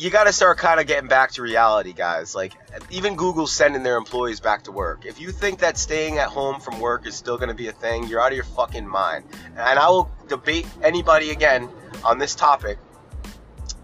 you 0.04 0.10
got 0.10 0.26
to 0.26 0.34
start 0.34 0.58
kind 0.58 0.82
of 0.82 0.88
getting 0.88 1.08
back 1.08 1.32
to 1.32 1.42
reality, 1.42 1.94
guys. 1.94 2.36
Like 2.36 2.54
even 2.92 3.16
Google's 3.16 3.54
sending 3.54 3.84
their 3.84 3.96
employees 3.96 4.42
back 4.42 4.66
to 4.66 4.72
work. 4.74 5.06
If 5.06 5.22
you 5.22 5.32
think 5.32 5.60
that 5.60 5.78
staying 5.78 6.18
at 6.18 6.28
home 6.28 6.60
from 6.60 6.82
work 6.82 7.08
is 7.08 7.16
still 7.16 7.38
gonna 7.38 7.54
be 7.54 7.70
a 7.70 7.72
thing, 7.72 8.08
you're 8.08 8.20
out 8.20 8.32
of 8.32 8.36
your 8.36 8.44
fucking 8.44 8.86
mind. 8.86 9.24
And 9.56 9.80
I 9.80 9.88
will 9.88 10.12
debate 10.28 10.68
anybody 10.84 11.32
again 11.32 11.70
on 12.04 12.18
this 12.20 12.36
topic. 12.36 12.80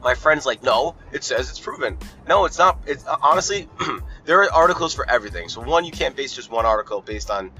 My 0.03 0.13
friend's 0.13 0.45
like, 0.45 0.61
no, 0.61 0.95
it 1.13 1.23
says 1.23 1.49
it's 1.49 1.59
proven. 1.59 1.97
No, 2.27 2.43
it's 2.43 2.57
not. 2.57 2.79
It's 2.85 3.07
uh, 3.07 3.15
honestly, 3.21 3.69
there 4.25 4.43
are 4.43 4.51
articles 4.51 4.93
for 4.93 5.09
everything. 5.09 5.47
So 5.47 5.61
one, 5.61 5.85
you 5.85 5.91
can't 5.91 6.17
base 6.17 6.33
just 6.33 6.51
one 6.51 6.65
article 6.65 7.01
based 7.01 7.31
on 7.31 7.51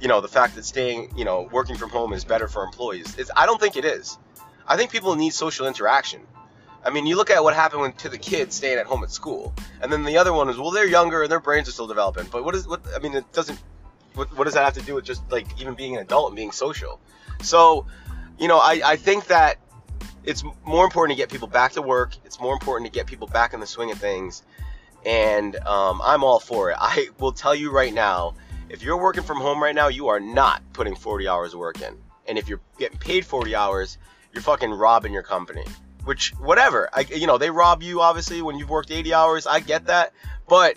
you 0.00 0.08
know, 0.08 0.20
the 0.20 0.28
fact 0.28 0.56
that 0.56 0.64
staying, 0.64 1.12
you 1.16 1.24
know, 1.24 1.48
working 1.52 1.76
from 1.76 1.90
home 1.90 2.12
is 2.12 2.24
better 2.24 2.48
for 2.48 2.64
employees. 2.64 3.16
It's, 3.18 3.30
I 3.36 3.46
don't 3.46 3.60
think 3.60 3.76
it 3.76 3.84
is. 3.84 4.18
I 4.66 4.76
think 4.76 4.90
people 4.90 5.14
need 5.14 5.34
social 5.34 5.66
interaction. 5.66 6.22
I 6.84 6.90
mean, 6.90 7.06
you 7.06 7.16
look 7.16 7.30
at 7.30 7.42
what 7.42 7.54
happened 7.54 7.82
when, 7.82 7.92
to 7.94 8.08
the 8.08 8.18
kids 8.18 8.56
staying 8.56 8.78
at 8.78 8.86
home 8.86 9.04
at 9.04 9.10
school, 9.10 9.54
and 9.82 9.92
then 9.92 10.04
the 10.04 10.16
other 10.16 10.32
one 10.32 10.48
is, 10.48 10.56
well, 10.56 10.70
they're 10.70 10.86
younger 10.86 11.22
and 11.22 11.30
their 11.30 11.40
brains 11.40 11.68
are 11.68 11.72
still 11.72 11.86
developing. 11.86 12.26
But 12.30 12.44
what 12.44 12.54
is 12.54 12.66
what? 12.66 12.80
I 12.94 12.98
mean, 12.98 13.14
it 13.14 13.30
doesn't. 13.32 13.58
What, 14.14 14.36
what 14.36 14.44
does 14.44 14.54
that 14.54 14.64
have 14.64 14.74
to 14.74 14.82
do 14.82 14.94
with 14.94 15.04
just 15.04 15.22
like 15.30 15.46
even 15.60 15.74
being 15.74 15.96
an 15.96 16.02
adult 16.02 16.30
and 16.30 16.36
being 16.36 16.52
social? 16.52 17.00
So, 17.42 17.86
you 18.38 18.48
know, 18.48 18.58
I, 18.58 18.80
I 18.84 18.96
think 18.96 19.26
that 19.28 19.58
it's 20.24 20.42
more 20.64 20.84
important 20.84 21.16
to 21.16 21.22
get 21.22 21.30
people 21.30 21.48
back 21.48 21.72
to 21.72 21.82
work. 21.82 22.16
It's 22.24 22.40
more 22.40 22.52
important 22.52 22.92
to 22.92 22.98
get 22.98 23.06
people 23.06 23.28
back 23.28 23.54
in 23.54 23.60
the 23.60 23.66
swing 23.66 23.90
of 23.90 23.98
things, 23.98 24.42
and 25.06 25.56
um, 25.66 26.00
I'm 26.02 26.24
all 26.24 26.40
for 26.40 26.70
it. 26.70 26.76
I 26.80 27.08
will 27.18 27.32
tell 27.32 27.54
you 27.54 27.70
right 27.70 27.92
now 27.92 28.34
if 28.70 28.84
you're 28.84 28.96
working 28.96 29.24
from 29.24 29.40
home 29.40 29.60
right 29.60 29.74
now, 29.74 29.88
you 29.88 30.08
are 30.08 30.20
not 30.20 30.62
putting 30.72 30.94
40 30.94 31.26
hours 31.26 31.54
of 31.54 31.58
work 31.58 31.82
in. 31.82 31.98
And 32.28 32.38
if 32.38 32.48
you're 32.48 32.60
getting 32.78 32.98
paid 32.98 33.26
40 33.26 33.52
hours, 33.56 33.98
you're 34.32 34.44
fucking 34.44 34.70
robbing 34.70 35.12
your 35.12 35.24
company. 35.24 35.64
Which, 36.04 36.30
whatever. 36.38 36.88
I, 36.92 37.00
you 37.00 37.26
know, 37.26 37.38
they 37.38 37.50
rob 37.50 37.82
you 37.82 38.00
obviously 38.00 38.42
when 38.42 38.56
you've 38.56 38.70
worked 38.70 38.90
80 38.90 39.14
hours. 39.14 39.46
I 39.46 39.60
get 39.60 39.86
that. 39.86 40.12
But, 40.48 40.76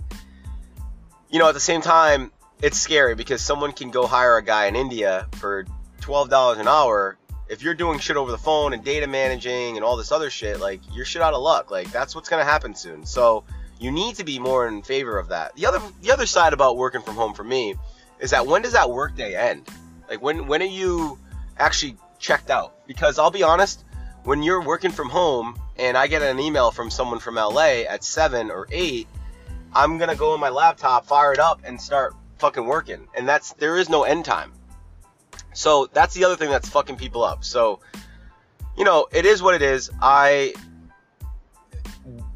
you 1.29 1.39
know, 1.39 1.47
at 1.47 1.53
the 1.53 1.59
same 1.59 1.81
time, 1.81 2.31
it's 2.61 2.79
scary 2.79 3.15
because 3.15 3.41
someone 3.41 3.71
can 3.71 3.91
go 3.91 4.07
hire 4.07 4.37
a 4.37 4.43
guy 4.43 4.67
in 4.67 4.75
India 4.75 5.27
for 5.33 5.65
$12 6.03 6.59
an 6.59 6.67
hour, 6.67 7.17
if 7.47 7.61
you're 7.61 7.73
doing 7.73 7.99
shit 7.99 8.17
over 8.17 8.31
the 8.31 8.37
phone 8.37 8.73
and 8.73 8.83
data 8.83 9.07
managing 9.07 9.77
and 9.77 9.85
all 9.85 9.95
this 9.95 10.11
other 10.11 10.29
shit, 10.29 10.59
like 10.59 10.81
you're 10.93 11.05
shit 11.05 11.21
out 11.21 11.33
of 11.33 11.41
luck. 11.41 11.71
Like 11.71 11.91
that's 11.91 12.15
what's 12.15 12.29
gonna 12.29 12.43
happen 12.43 12.75
soon. 12.75 13.05
So 13.05 13.43
you 13.79 13.91
need 13.91 14.15
to 14.15 14.23
be 14.23 14.39
more 14.39 14.67
in 14.67 14.81
favor 14.81 15.17
of 15.17 15.29
that. 15.29 15.55
The 15.55 15.65
other 15.65 15.81
the 16.01 16.11
other 16.11 16.25
side 16.25 16.53
about 16.53 16.77
working 16.77 17.01
from 17.01 17.15
home 17.15 17.33
for 17.33 17.43
me 17.43 17.75
is 18.19 18.31
that 18.31 18.47
when 18.47 18.61
does 18.61 18.73
that 18.73 18.89
workday 18.89 19.35
end? 19.35 19.67
Like 20.09 20.21
when 20.21 20.47
when 20.47 20.61
are 20.61 20.65
you 20.65 21.17
actually 21.57 21.95
checked 22.19 22.49
out? 22.49 22.75
Because 22.87 23.19
I'll 23.19 23.31
be 23.31 23.43
honest, 23.43 23.83
when 24.23 24.41
you're 24.43 24.61
working 24.61 24.91
from 24.91 25.09
home 25.09 25.59
and 25.77 25.97
I 25.97 26.07
get 26.07 26.21
an 26.21 26.39
email 26.39 26.71
from 26.71 26.89
someone 26.89 27.19
from 27.19 27.35
LA 27.35 27.83
at 27.87 28.03
seven 28.03 28.51
or 28.51 28.67
eight, 28.71 29.07
I'm 29.73 29.97
gonna 29.97 30.15
go 30.15 30.33
on 30.33 30.39
my 30.39 30.49
laptop, 30.49 31.05
fire 31.05 31.33
it 31.33 31.39
up, 31.39 31.61
and 31.63 31.79
start 31.81 32.15
fucking 32.37 32.65
working. 32.65 33.07
And 33.15 33.27
that's 33.27 33.53
there 33.53 33.77
is 33.77 33.89
no 33.89 34.03
end 34.03 34.25
time. 34.25 34.53
So 35.53 35.87
that's 35.91 36.13
the 36.13 36.25
other 36.25 36.35
thing 36.35 36.49
that's 36.49 36.69
fucking 36.69 36.95
people 36.95 37.23
up. 37.23 37.43
So, 37.43 37.79
you 38.77 38.83
know, 38.83 39.07
it 39.11 39.25
is 39.25 39.41
what 39.41 39.55
it 39.55 39.61
is. 39.61 39.91
I 40.01 40.53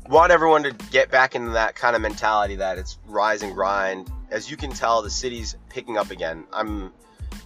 want 0.08 0.32
everyone 0.32 0.64
to 0.64 0.72
get 0.92 1.12
back 1.12 1.36
into 1.36 1.52
that 1.52 1.76
kind 1.76 1.96
of 1.96 2.02
mentality 2.02 2.56
that 2.58 2.78
it's 2.78 2.98
rise 3.08 3.42
and 3.42 3.54
grind. 3.54 4.12
As 4.30 4.50
you 4.50 4.58
can 4.58 4.72
tell, 4.72 5.02
the 5.02 5.10
city's 5.10 5.56
picking 5.70 5.98
up 5.98 6.12
again. 6.12 6.46
I'm 6.54 6.94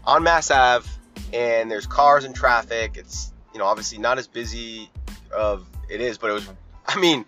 on 0.06 0.24
Mass 0.24 0.52
Ave, 0.52 0.88
and 1.34 1.70
there's 1.70 1.88
cars 1.88 2.26
and 2.26 2.36
traffic. 2.36 2.98
It's 2.98 3.32
you 3.54 3.60
know 3.60 3.66
obviously 3.66 3.98
not 3.98 4.18
as 4.18 4.28
busy 4.28 4.90
of 5.36 5.66
it 5.90 6.02
is, 6.02 6.18
but 6.18 6.30
it 6.30 6.34
was. 6.34 6.50
I 6.86 7.00
mean, 7.00 7.26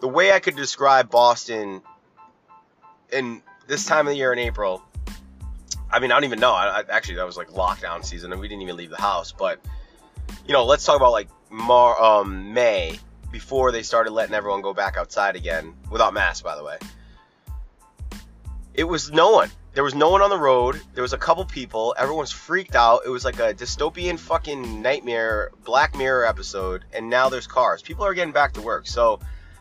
the 0.00 0.08
way 0.08 0.32
I 0.32 0.40
could 0.40 0.56
describe 0.56 1.10
Boston 1.10 1.82
in 3.12 3.42
this 3.66 3.86
time 3.86 4.06
of 4.06 4.12
the 4.12 4.16
year 4.16 4.32
in 4.32 4.38
April 4.38 4.82
I 5.90 6.00
mean, 6.00 6.12
I 6.12 6.14
don't 6.14 6.24
even 6.24 6.40
know. 6.40 6.52
I, 6.52 6.80
I, 6.80 6.84
actually, 6.90 7.16
that 7.16 7.26
was 7.26 7.36
like 7.36 7.48
lockdown 7.48 8.04
season, 8.04 8.32
and 8.32 8.40
we 8.40 8.48
didn't 8.48 8.62
even 8.62 8.76
leave 8.76 8.90
the 8.90 9.00
house. 9.00 9.32
But 9.32 9.60
you 10.46 10.52
know, 10.52 10.64
let's 10.64 10.84
talk 10.84 10.96
about 10.96 11.12
like 11.12 11.28
Mar- 11.50 12.00
um, 12.00 12.52
May 12.52 12.98
before 13.32 13.72
they 13.72 13.82
started 13.82 14.12
letting 14.12 14.34
everyone 14.34 14.62
go 14.62 14.74
back 14.74 14.96
outside 14.96 15.36
again 15.36 15.74
without 15.90 16.12
masks, 16.12 16.42
by 16.42 16.56
the 16.56 16.64
way. 16.64 16.78
It 18.74 18.84
was 18.84 19.10
no 19.10 19.32
one. 19.32 19.50
There 19.78 19.84
was 19.84 19.94
no 19.94 20.10
one 20.10 20.22
on 20.22 20.30
the 20.30 20.36
road. 20.36 20.80
There 20.94 21.02
was 21.02 21.12
a 21.12 21.18
couple 21.18 21.44
people. 21.44 21.94
Everyone's 21.96 22.32
freaked 22.32 22.74
out. 22.74 23.02
It 23.06 23.10
was 23.10 23.24
like 23.24 23.38
a 23.38 23.54
dystopian 23.54 24.18
fucking 24.18 24.82
nightmare, 24.82 25.52
Black 25.64 25.96
Mirror 25.96 26.26
episode. 26.26 26.84
And 26.92 27.08
now 27.08 27.28
there's 27.28 27.46
cars. 27.46 27.80
People 27.80 28.04
are 28.04 28.12
getting 28.12 28.32
back 28.32 28.54
to 28.54 28.60
work. 28.60 28.88
So, 28.88 29.20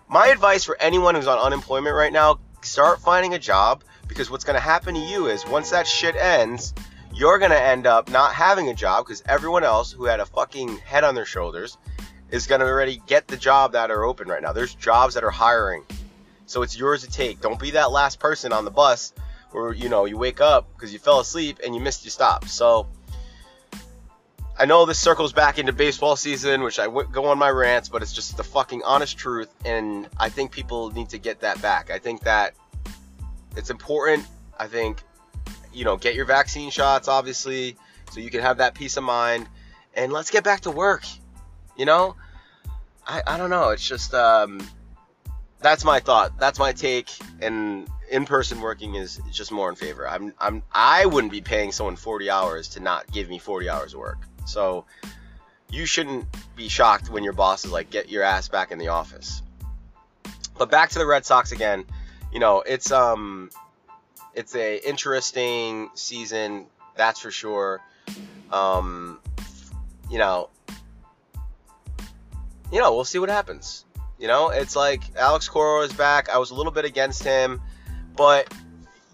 my 0.10 0.30
advice 0.30 0.64
for 0.64 0.76
anyone 0.82 1.14
who's 1.14 1.28
on 1.28 1.38
unemployment 1.38 1.96
right 1.96 2.12
now: 2.12 2.40
start 2.64 3.00
finding 3.00 3.36
a 3.36 3.38
job 3.38 3.84
because 4.08 4.32
what's 4.32 4.44
going 4.44 4.56
to 4.56 4.60
happen 4.60 4.96
to 4.96 5.00
you 5.00 5.28
is 5.28 5.46
once 5.46 5.70
that 5.70 5.86
shit 5.86 6.16
ends, 6.16 6.74
you're 7.14 7.38
going 7.38 7.52
to 7.52 7.62
end 7.62 7.86
up 7.86 8.10
not 8.10 8.34
having 8.34 8.70
a 8.70 8.74
job 8.74 9.06
because 9.06 9.22
everyone 9.28 9.64
else 9.64 9.92
who 9.92 10.06
had 10.06 10.20
a 10.20 10.26
fucking 10.26 10.78
head 10.78 11.04
on 11.04 11.14
their 11.14 11.26
shoulders 11.26 11.78
is 12.32 12.48
going 12.48 12.62
to 12.62 12.66
already 12.66 13.04
get 13.06 13.28
the 13.28 13.38
job 13.38 13.74
that 13.74 13.92
are 13.92 14.04
open 14.04 14.28
right 14.28 14.42
now. 14.42 14.52
There's 14.52 14.74
jobs 14.74 15.14
that 15.14 15.24
are 15.24 15.30
hiring. 15.30 15.84
So 16.48 16.64
it's 16.64 16.76
yours 16.76 17.04
to 17.04 17.12
take. 17.12 17.40
Don't 17.40 17.60
be 17.60 17.70
that 17.72 17.92
last 17.92 18.20
person 18.20 18.52
on 18.52 18.66
the 18.66 18.72
bus 18.72 19.14
where, 19.52 19.74
you 19.74 19.90
know, 19.90 20.06
you 20.06 20.18
wake 20.18 20.42
up 20.42 20.68
because 20.74 20.94
you 20.94 21.00
fell 21.00 21.20
asleep 21.20 21.60
and 21.64 21.74
you 21.76 21.82
missed 21.82 22.04
your 22.04 22.12
stop. 22.12 22.48
So 22.48 22.88
I 24.58 24.66
know 24.66 24.86
this 24.86 25.00
circles 25.00 25.34
back 25.34 25.60
into 25.60 25.72
baseball 25.72 26.16
season, 26.16 26.64
which 26.64 26.80
I 26.80 26.88
go 26.88 27.26
on 27.26 27.38
my 27.38 27.50
rants, 27.50 27.90
but 27.90 28.02
it's 28.02 28.14
just 28.14 28.38
the 28.38 28.44
fucking 28.44 28.82
honest 28.84 29.18
truth. 29.18 29.50
And 29.66 30.08
I 30.18 30.30
think 30.30 30.52
people 30.52 30.92
need 30.92 31.10
to 31.10 31.20
get 31.20 31.42
that 31.42 31.62
back. 31.62 31.92
I 31.92 32.00
think 32.00 32.22
that 32.22 32.56
it's 33.56 33.70
important. 33.70 34.26
I 34.60 34.68
think, 34.68 35.04
you 35.74 35.86
know, 35.86 35.96
get 35.96 36.16
your 36.16 36.26
vaccine 36.26 36.72
shots, 36.72 37.08
obviously, 37.08 37.78
so 38.12 38.20
you 38.20 38.32
can 38.32 38.42
have 38.42 38.58
that 38.58 38.74
peace 38.74 38.98
of 38.98 39.04
mind. 39.04 39.48
And 39.94 40.12
let's 40.12 40.32
get 40.32 40.44
back 40.44 40.62
to 40.62 40.72
work. 40.72 41.06
You 41.76 41.86
know, 41.86 42.16
I, 43.06 43.22
I 43.28 43.38
don't 43.38 43.52
know. 43.52 43.70
It's 43.70 43.88
just, 43.88 44.14
um, 44.16 44.68
that's 45.60 45.86
my 45.86 46.00
thought. 46.00 46.40
That's 46.40 46.58
my 46.58 46.72
take. 46.72 47.12
And 47.42 47.88
in-person 48.10 48.62
working 48.62 48.96
is 48.96 49.20
just 49.32 49.52
more 49.52 49.70
in 49.70 49.76
favor. 49.76 50.08
I'm, 50.08 50.34
I'm, 50.40 50.64
I 50.72 51.06
wouldn't 51.06 51.32
be 51.32 51.42
paying 51.42 51.72
someone 51.72 51.96
40 51.96 52.30
hours 52.30 52.68
to 52.70 52.80
not 52.80 53.12
give 53.12 53.30
me 53.30 53.40
40 53.40 53.70
hours 53.70 53.94
of 53.94 54.00
work. 54.00 54.20
So 54.46 54.86
you 55.70 55.86
shouldn't 55.86 56.26
be 56.56 56.70
shocked 56.70 57.10
when 57.10 57.24
your 57.24 57.34
boss 57.34 57.66
is 57.66 57.72
like, 57.72 57.90
get 57.90 58.10
your 58.10 58.24
ass 58.24 58.48
back 58.48 58.72
in 58.72 58.78
the 58.78 58.88
office. 58.88 59.42
But 60.58 60.72
back 60.72 60.90
to 60.92 61.00
the 61.00 61.06
Red 61.06 61.26
Sox 61.26 61.52
again 61.52 61.86
you 62.32 62.40
know, 62.40 62.62
it's 62.62 62.92
um, 62.92 63.50
it's 64.34 64.56
a 64.56 64.78
interesting 64.88 65.90
season, 65.96 66.66
that's 66.96 67.20
for 67.20 67.32
sure. 67.32 67.82
Um, 68.52 69.20
you 70.10 70.18
know, 70.18 70.50
you 72.72 72.80
know, 72.80 72.94
we'll 72.94 73.06
see 73.06 73.20
what 73.20 73.30
happens. 73.30 73.86
You 74.20 74.28
know, 74.28 74.50
it's 74.50 74.76
like 74.76 75.04
Alex 75.16 75.48
Cora 75.48 75.84
is 75.84 75.94
back. 75.94 76.30
I 76.30 76.38
was 76.38 76.52
a 76.52 76.56
little 76.56 76.72
bit 76.72 76.86
against 76.86 77.24
him, 77.24 77.62
but 78.18 78.54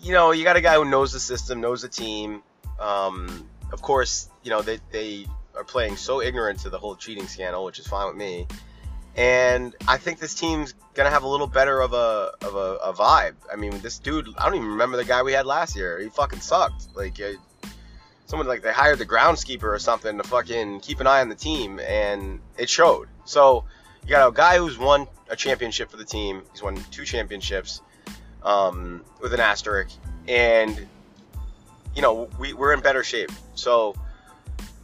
you 0.01 0.13
know, 0.13 0.31
you 0.31 0.43
got 0.43 0.55
a 0.55 0.61
guy 0.61 0.75
who 0.75 0.85
knows 0.85 1.13
the 1.13 1.19
system, 1.19 1.61
knows 1.61 1.81
the 1.81 1.89
team. 1.89 2.41
Um, 2.79 3.47
of 3.71 3.81
course, 3.81 4.29
you 4.43 4.49
know 4.49 4.61
they 4.61 4.79
they 4.91 5.27
are 5.55 5.63
playing 5.63 5.97
so 5.97 6.21
ignorant 6.21 6.59
to 6.61 6.69
the 6.69 6.79
whole 6.79 6.95
cheating 6.95 7.27
scandal, 7.27 7.63
which 7.65 7.77
is 7.77 7.85
fine 7.87 8.07
with 8.07 8.15
me 8.15 8.47
and 9.15 9.75
I 9.87 9.97
think 9.97 10.19
this 10.19 10.33
team's 10.33 10.73
gonna 10.93 11.11
have 11.11 11.23
a 11.23 11.27
little 11.27 11.47
better 11.47 11.81
of 11.81 11.93
a 11.93 12.31
of 12.41 12.55
a, 12.55 12.77
a, 12.83 12.93
vibe. 12.93 13.35
I 13.51 13.55
mean, 13.55 13.79
this 13.81 13.99
dude, 13.99 14.27
I 14.37 14.45
don't 14.45 14.55
even 14.55 14.69
remember 14.69 14.97
the 14.97 15.05
guy 15.05 15.21
we 15.21 15.33
had 15.33 15.45
last 15.45 15.75
year. 15.75 15.99
He 15.99 16.09
fucking 16.09 16.39
sucked. 16.39 16.87
Like, 16.95 17.19
uh, 17.21 17.33
someone 18.25 18.47
like 18.47 18.63
they 18.63 18.73
hired 18.73 18.99
the 18.99 19.05
groundskeeper 19.05 19.63
or 19.63 19.79
something 19.79 20.17
to 20.17 20.23
fucking 20.23 20.79
keep 20.79 20.99
an 20.99 21.07
eye 21.07 21.21
on 21.21 21.29
the 21.29 21.35
team, 21.35 21.79
and 21.79 22.39
it 22.57 22.69
showed. 22.69 23.07
So 23.25 23.65
you 24.03 24.09
got 24.09 24.27
a 24.27 24.31
guy 24.31 24.57
who's 24.57 24.77
won 24.79 25.07
a 25.29 25.35
championship 25.35 25.91
for 25.91 25.97
the 25.97 26.05
team. 26.05 26.41
He's 26.51 26.63
won 26.63 26.83
two 26.89 27.05
championships 27.05 27.81
um, 28.43 29.01
with 29.21 29.33
an 29.33 29.39
asterisk, 29.39 29.97
and 30.27 30.87
you 31.95 32.01
know 32.01 32.29
we, 32.39 32.53
we're 32.53 32.73
in 32.73 32.81
better 32.81 33.03
shape. 33.03 33.31
So 33.55 33.95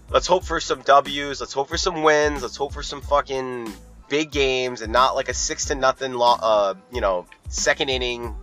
let's 0.09 0.27
hope 0.27 0.43
for 0.43 0.59
some 0.59 0.81
W's. 0.81 1.39
Let's 1.39 1.53
hope 1.53 1.69
for 1.69 1.77
some 1.77 2.03
wins. 2.03 2.41
Let's 2.41 2.55
hope 2.55 2.73
for 2.73 2.83
some 2.83 3.01
fucking 3.01 3.71
big 4.09 4.31
games 4.31 4.81
and 4.81 4.91
not 4.91 5.15
like 5.15 5.29
a 5.29 5.33
six 5.33 5.65
to 5.65 5.75
nothing, 5.75 6.15
uh, 6.19 6.73
you 6.91 7.01
know, 7.01 7.25
second 7.47 7.89
inning. 7.89 8.35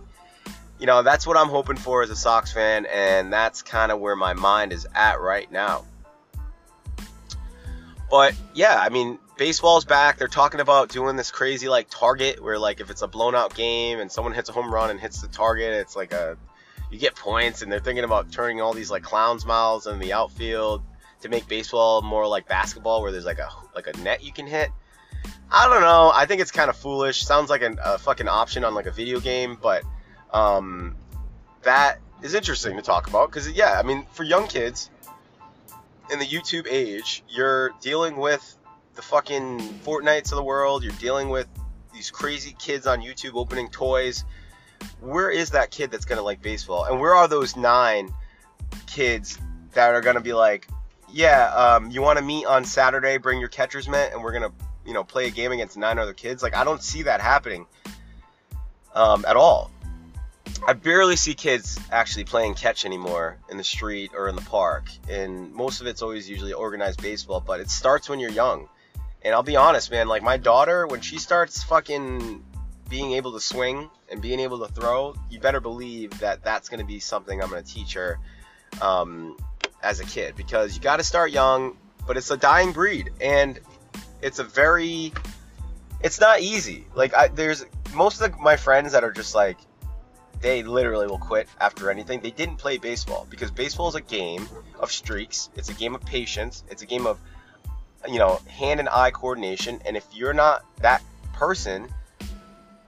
You 0.79 0.85
know, 0.85 1.01
that's 1.01 1.25
what 1.25 1.37
I'm 1.37 1.49
hoping 1.49 1.75
for 1.75 2.03
as 2.03 2.09
a 2.09 2.15
Sox 2.15 2.51
fan, 2.51 2.85
and 2.85 3.33
that's 3.33 3.63
kind 3.63 3.91
of 3.91 3.99
where 3.99 4.15
my 4.15 4.33
mind 4.33 4.71
is 4.73 4.87
at 4.93 5.19
right 5.19 5.51
now. 5.51 5.85
But 8.09 8.35
yeah, 8.53 8.77
I 8.79 8.89
mean, 8.89 9.19
baseball's 9.37 9.85
back. 9.85 10.17
They're 10.17 10.27
talking 10.27 10.59
about 10.59 10.89
doing 10.89 11.15
this 11.15 11.31
crazy 11.31 11.67
like 11.67 11.87
target 11.89 12.41
where 12.41 12.57
like 12.57 12.79
if 12.79 12.89
it's 12.89 13.01
a 13.01 13.07
blown 13.07 13.35
out 13.35 13.53
game 13.55 13.99
and 13.99 14.11
someone 14.11 14.33
hits 14.33 14.49
a 14.49 14.53
home 14.53 14.73
run 14.73 14.89
and 14.89 14.99
hits 14.99 15.21
the 15.21 15.27
target, 15.27 15.73
it's 15.73 15.95
like 15.95 16.13
a 16.13 16.37
you 16.89 16.99
get 16.99 17.15
points. 17.15 17.61
And 17.61 17.71
they're 17.71 17.79
thinking 17.79 18.03
about 18.03 18.31
turning 18.31 18.61
all 18.61 18.73
these 18.73 18.91
like 18.91 19.03
clowns 19.03 19.45
mouths 19.45 19.87
in 19.87 19.99
the 19.99 20.13
outfield 20.13 20.83
to 21.21 21.29
make 21.29 21.47
baseball 21.47 22.01
more 22.01 22.27
like 22.27 22.47
basketball, 22.47 23.01
where 23.01 23.11
there's 23.11 23.25
like 23.25 23.39
a 23.39 23.49
like 23.75 23.87
a 23.87 23.97
net 23.99 24.23
you 24.23 24.31
can 24.31 24.47
hit. 24.47 24.69
I 25.51 25.67
don't 25.67 25.81
know. 25.81 26.11
I 26.13 26.25
think 26.25 26.41
it's 26.41 26.51
kind 26.51 26.69
of 26.69 26.75
foolish. 26.75 27.23
Sounds 27.23 27.49
like 27.49 27.61
an, 27.61 27.79
a 27.83 27.97
fucking 27.97 28.27
option 28.27 28.63
on 28.63 28.75
like 28.75 28.85
a 28.85 28.91
video 28.91 29.19
game, 29.19 29.57
but 29.61 29.83
um, 30.31 30.95
that 31.63 31.99
is 32.21 32.33
interesting 32.33 32.75
to 32.75 32.81
talk 32.81 33.07
about 33.07 33.29
because 33.29 33.49
yeah, 33.51 33.79
I 33.79 33.83
mean, 33.83 34.05
for 34.11 34.23
young 34.23 34.47
kids 34.47 34.89
in 36.11 36.19
the 36.19 36.25
YouTube 36.25 36.67
age, 36.69 37.23
you're 37.29 37.71
dealing 37.81 38.17
with 38.17 38.57
the 38.95 39.01
fucking 39.01 39.59
Fortnites 39.83 40.31
of 40.31 40.37
the 40.37 40.43
world. 40.43 40.83
You're 40.83 40.93
dealing 40.93 41.29
with 41.29 41.47
these 41.93 42.11
crazy 42.11 42.55
kids 42.57 42.87
on 42.87 43.01
YouTube 43.01 43.35
opening 43.35 43.69
toys. 43.69 44.25
Where 45.01 45.29
is 45.29 45.51
that 45.51 45.71
kid 45.71 45.91
that's 45.91 46.05
gonna 46.05 46.21
like 46.21 46.41
baseball? 46.41 46.85
And 46.85 46.99
where 46.99 47.13
are 47.13 47.27
those 47.27 47.55
nine 47.55 48.13
kids 48.85 49.39
that 49.73 49.93
are 49.93 50.01
gonna 50.01 50.21
be 50.21 50.33
like, 50.33 50.67
yeah, 51.11 51.53
um, 51.53 51.91
you 51.91 52.01
want 52.01 52.19
to 52.19 52.25
meet 52.25 52.45
on 52.45 52.65
Saturday? 52.65 53.17
Bring 53.17 53.39
your 53.39 53.49
catcher's 53.49 53.87
mitt, 53.87 54.13
and 54.13 54.23
we're 54.23 54.33
gonna 54.33 54.51
you 54.87 54.93
know, 54.93 55.03
play 55.03 55.27
a 55.27 55.29
game 55.29 55.51
against 55.51 55.77
nine 55.77 55.99
other 55.99 56.13
kids. 56.13 56.41
Like 56.41 56.55
I 56.55 56.63
don't 56.63 56.81
see 56.81 57.03
that 57.03 57.19
happening 57.19 57.67
um, 58.95 59.25
at 59.27 59.35
all. 59.35 59.69
I 60.65 60.73
barely 60.73 61.15
see 61.15 61.33
kids 61.33 61.79
actually 61.91 62.23
playing 62.23 62.55
catch 62.55 62.85
anymore 62.85 63.37
in 63.49 63.57
the 63.57 63.63
street 63.63 64.11
or 64.13 64.27
in 64.27 64.35
the 64.35 64.41
park, 64.41 64.89
and 65.09 65.53
most 65.53 65.81
of 65.81 65.87
it's 65.87 66.01
always 66.01 66.29
usually 66.29 66.53
organized 66.53 67.01
baseball. 67.01 67.41
But 67.45 67.59
it 67.59 67.69
starts 67.69 68.09
when 68.09 68.19
you're 68.19 68.31
young, 68.31 68.67
and 69.21 69.33
I'll 69.33 69.43
be 69.43 69.55
honest, 69.55 69.91
man. 69.91 70.07
Like 70.07 70.23
my 70.23 70.37
daughter, 70.37 70.87
when 70.87 71.01
she 71.01 71.19
starts 71.19 71.63
fucking 71.63 72.43
being 72.89 73.13
able 73.13 73.33
to 73.33 73.39
swing 73.39 73.89
and 74.09 74.21
being 74.21 74.39
able 74.39 74.65
to 74.65 74.73
throw, 74.73 75.15
you 75.29 75.39
better 75.39 75.59
believe 75.59 76.17
that 76.19 76.43
that's 76.43 76.69
going 76.69 76.79
to 76.79 76.85
be 76.85 76.99
something 76.99 77.41
I'm 77.41 77.49
going 77.49 77.63
to 77.63 77.73
teach 77.73 77.93
her 77.93 78.19
um, 78.81 79.37
as 79.83 79.99
a 79.99 80.05
kid 80.05 80.35
because 80.35 80.75
you 80.75 80.81
got 80.81 80.97
to 80.97 81.03
start 81.03 81.31
young. 81.31 81.77
But 82.05 82.15
it's 82.15 82.31
a 82.31 82.37
dying 82.37 82.71
breed, 82.71 83.11
and 83.19 83.59
it's 84.21 84.39
a 84.39 84.43
very 84.43 85.13
it's 86.01 86.19
not 86.19 86.41
easy. 86.41 86.85
Like 86.95 87.13
I, 87.13 87.27
there's 87.27 87.65
most 87.93 88.21
of 88.21 88.31
the, 88.31 88.37
my 88.37 88.55
friends 88.55 88.91
that 88.91 89.03
are 89.03 89.11
just 89.11 89.35
like 89.35 89.57
they 90.41 90.63
literally 90.63 91.07
will 91.07 91.17
quit 91.17 91.47
after 91.59 91.89
anything. 91.89 92.21
They 92.21 92.31
didn't 92.31 92.57
play 92.57 92.77
baseball 92.77 93.27
because 93.29 93.51
baseball 93.51 93.87
is 93.89 93.95
a 93.95 94.01
game 94.01 94.47
of 94.79 94.91
streaks. 94.91 95.49
It's 95.55 95.69
a 95.69 95.73
game 95.73 95.95
of 95.95 96.01
patience. 96.01 96.63
It's 96.69 96.81
a 96.81 96.85
game 96.85 97.07
of 97.07 97.19
you 98.07 98.19
know 98.19 98.39
hand 98.47 98.79
and 98.79 98.89
eye 98.89 99.11
coordination. 99.11 99.81
And 99.85 99.97
if 99.97 100.05
you're 100.13 100.33
not 100.33 100.65
that 100.81 101.01
person, 101.33 101.87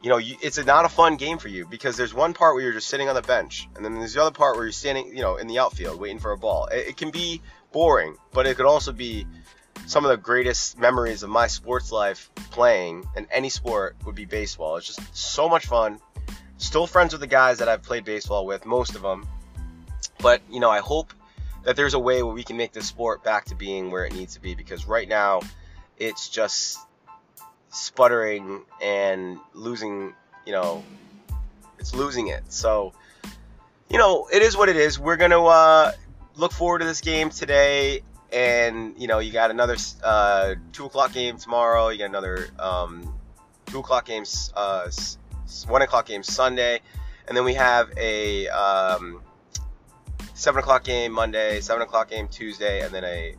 you 0.01 0.09
know 0.09 0.17
you, 0.17 0.35
it's 0.41 0.57
a, 0.57 0.63
not 0.63 0.85
a 0.85 0.89
fun 0.89 1.17
game 1.17 1.37
for 1.37 1.47
you 1.47 1.65
because 1.67 1.97
there's 1.97 2.13
one 2.13 2.33
part 2.33 2.55
where 2.55 2.63
you're 2.63 2.73
just 2.73 2.87
sitting 2.87 3.09
on 3.09 3.15
the 3.15 3.21
bench, 3.21 3.67
and 3.75 3.83
then 3.83 3.95
there's 3.95 4.13
the 4.13 4.21
other 4.21 4.31
part 4.31 4.55
where 4.55 4.65
you're 4.65 4.71
standing, 4.71 5.07
you 5.15 5.21
know, 5.21 5.37
in 5.37 5.47
the 5.47 5.59
outfield 5.59 5.99
waiting 5.99 6.19
for 6.19 6.31
a 6.31 6.37
ball. 6.37 6.67
It, 6.67 6.89
it 6.89 6.97
can 6.97 7.11
be 7.11 7.41
boring, 7.71 8.15
but 8.31 8.47
it 8.47 8.57
could 8.57 8.65
also 8.65 8.91
be 8.91 9.25
some 9.85 10.05
of 10.05 10.11
the 10.11 10.17
greatest 10.17 10.77
memories 10.77 11.23
of 11.23 11.29
my 11.29 11.47
sports 11.47 11.91
life 11.91 12.29
playing 12.51 13.03
in 13.15 13.27
any 13.31 13.49
sport 13.49 13.95
would 14.05 14.15
be 14.15 14.25
baseball. 14.25 14.77
It's 14.77 14.87
just 14.87 15.15
so 15.15 15.49
much 15.49 15.65
fun. 15.65 15.99
Still 16.59 16.85
friends 16.85 17.13
with 17.13 17.21
the 17.21 17.27
guys 17.27 17.59
that 17.59 17.69
I've 17.69 17.81
played 17.81 18.03
baseball 18.03 18.45
with, 18.45 18.65
most 18.65 18.95
of 18.95 19.01
them. 19.01 19.25
But, 20.21 20.41
you 20.51 20.59
know, 20.59 20.69
I 20.69 20.79
hope 20.79 21.13
that 21.63 21.77
there's 21.77 21.93
a 21.93 21.99
way 21.99 22.21
where 22.21 22.33
we 22.33 22.43
can 22.43 22.57
make 22.57 22.73
this 22.73 22.85
sport 22.85 23.23
back 23.23 23.45
to 23.45 23.55
being 23.55 23.91
where 23.91 24.05
it 24.05 24.13
needs 24.13 24.33
to 24.33 24.41
be 24.41 24.55
because 24.55 24.85
right 24.85 25.07
now 25.07 25.39
it's 25.97 26.27
just 26.27 26.77
sputtering 27.69 28.61
and 28.81 29.39
losing, 29.53 30.13
you 30.45 30.51
know, 30.51 30.83
it's 31.79 31.95
losing 31.95 32.27
it. 32.27 32.43
So, 32.51 32.91
you 33.89 33.97
know, 33.97 34.27
it 34.31 34.41
is 34.41 34.57
what 34.57 34.67
it 34.67 34.75
is. 34.75 34.99
We're 34.99 35.15
going 35.15 35.31
to 35.31 35.43
uh, 35.43 35.93
look 36.35 36.51
forward 36.51 36.79
to 36.79 36.85
this 36.85 36.99
game 36.99 37.29
today. 37.29 38.01
And, 38.33 38.95
you 38.97 39.07
know, 39.07 39.19
you 39.19 39.31
got 39.31 39.49
another 39.49 39.77
uh, 40.03 40.55
2 40.73 40.85
o'clock 40.85 41.13
game 41.13 41.37
tomorrow. 41.37 41.87
You 41.87 41.99
got 41.99 42.09
another 42.09 42.49
um, 42.59 43.17
2 43.67 43.79
o'clock 43.79 44.05
games 44.05 44.51
uh, 44.57 44.89
one 45.67 45.81
o'clock 45.81 46.05
game 46.05 46.23
Sunday, 46.23 46.81
and 47.27 47.35
then 47.35 47.43
we 47.43 47.53
have 47.53 47.91
a 47.97 48.47
um, 48.49 49.21
seven 50.33 50.59
o'clock 50.59 50.83
game 50.83 51.11
Monday, 51.11 51.59
seven 51.61 51.81
o'clock 51.81 52.09
game 52.09 52.27
Tuesday, 52.27 52.81
and 52.81 52.93
then 52.93 53.03
a 53.03 53.35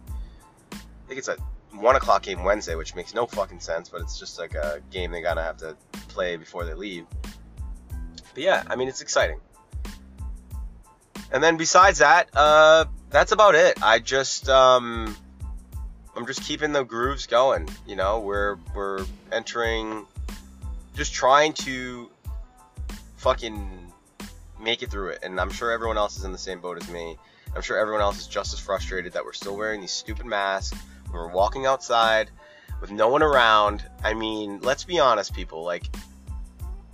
I 0.73 0.77
think 1.09 1.19
it's 1.19 1.29
a 1.29 1.37
one 1.73 1.97
o'clock 1.97 2.23
game 2.23 2.45
Wednesday, 2.45 2.75
which 2.75 2.95
makes 2.95 3.15
no 3.15 3.27
fucking 3.27 3.61
sense, 3.61 3.89
but 3.89 4.01
it's 4.01 4.19
just 4.19 4.39
like 4.39 4.55
a 4.55 4.81
game 4.91 5.11
they 5.11 5.23
gotta 5.23 5.43
have 5.43 5.57
to 5.59 5.77
play 6.09 6.37
before 6.37 6.65
they 6.65 6.75
leave. 6.75 7.07
But 8.35 8.43
yeah, 8.43 8.65
I 8.67 8.77
mean 8.77 8.89
it's 8.89 9.01
exciting. 9.01 9.41
And 11.33 11.43
then 11.43 11.57
besides 11.57 11.99
that, 11.99 12.29
uh, 12.35 12.87
that's 13.11 13.33
about 13.33 13.55
it. 13.55 13.83
I 13.83 14.01
just 14.01 14.49
um, 14.49 15.17
I'm 16.17 16.27
just 16.27 16.43
keeping 16.43 16.73
the 16.73 16.83
grooves 16.83 17.27
going. 17.27 17.69
You 17.87 17.97
know, 17.97 18.21
we're 18.21 18.57
we're 18.75 19.05
entering 19.31 20.07
just 21.01 21.15
trying 21.15 21.55
to 21.55 22.11
fucking 23.17 23.91
make 24.61 24.83
it 24.83 24.91
through 24.91 25.09
it. 25.09 25.21
And 25.23 25.41
I'm 25.41 25.49
sure 25.51 25.71
everyone 25.71 25.97
else 25.97 26.19
is 26.19 26.25
in 26.25 26.33
the 26.33 26.37
same 26.37 26.61
boat 26.61 26.77
as 26.77 26.91
me. 26.91 27.17
I'm 27.57 27.63
sure 27.63 27.79
everyone 27.79 28.03
else 28.03 28.19
is 28.19 28.27
just 28.27 28.53
as 28.53 28.61
frustrated 28.61 29.15
that 29.15 29.25
we're 29.25 29.33
still 29.33 29.57
wearing 29.57 29.81
these 29.81 29.93
stupid 29.93 30.27
masks. 30.27 30.77
when 31.07 31.15
We're 31.15 31.33
walking 31.33 31.65
outside 31.65 32.31
with 32.83 32.91
no 32.91 33.09
one 33.09 33.23
around. 33.23 33.83
I 34.05 34.13
mean, 34.13 34.61
let's 34.61 34.85
be 34.85 34.99
honest, 34.99 35.33
people. 35.33 35.65
Like, 35.65 35.87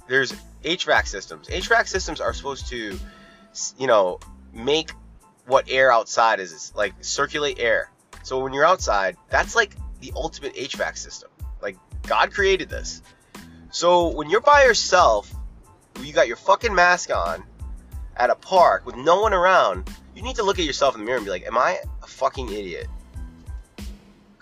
there's 0.07 0.33
HVAC 0.63 1.09
systems. 1.09 1.49
HVAC 1.49 1.89
systems 1.89 2.21
are 2.21 2.33
supposed 2.33 2.69
to, 2.69 2.97
you 3.77 3.87
know, 3.89 4.21
make 4.53 4.93
what 5.47 5.65
air 5.69 5.91
outside 5.91 6.39
is 6.39 6.73
like 6.77 6.95
circulate 7.01 7.59
air. 7.59 7.91
So 8.23 8.39
when 8.39 8.53
you're 8.53 8.65
outside, 8.65 9.17
that's 9.31 9.57
like 9.57 9.75
the 9.99 10.13
ultimate 10.15 10.55
HVAC 10.55 10.97
system. 10.97 11.29
Like 11.61 11.77
God 12.07 12.33
created 12.33 12.69
this. 12.69 13.03
So 13.77 14.09
when 14.09 14.31
you're 14.31 14.41
by 14.41 14.65
yourself, 14.65 15.31
you 16.01 16.11
got 16.15 16.29
your 16.29 16.39
fucking 16.39 16.75
mask 16.75 17.11
on 17.15 17.45
at 18.17 18.31
a 18.31 18.35
park 18.35 18.87
with 18.87 18.97
no 18.97 19.21
one 19.21 19.35
around, 19.35 19.91
you 20.15 20.23
need 20.23 20.37
to 20.37 20.43
look 20.43 20.59
at 20.59 20.65
yourself 20.65 20.95
in 20.95 21.03
the 21.03 21.05
mirror 21.05 21.19
and 21.19 21.27
be 21.27 21.31
like, 21.31 21.47
am 21.47 21.59
I 21.59 21.81
a 22.03 22.07
fucking 22.07 22.51
idiot? 22.51 22.87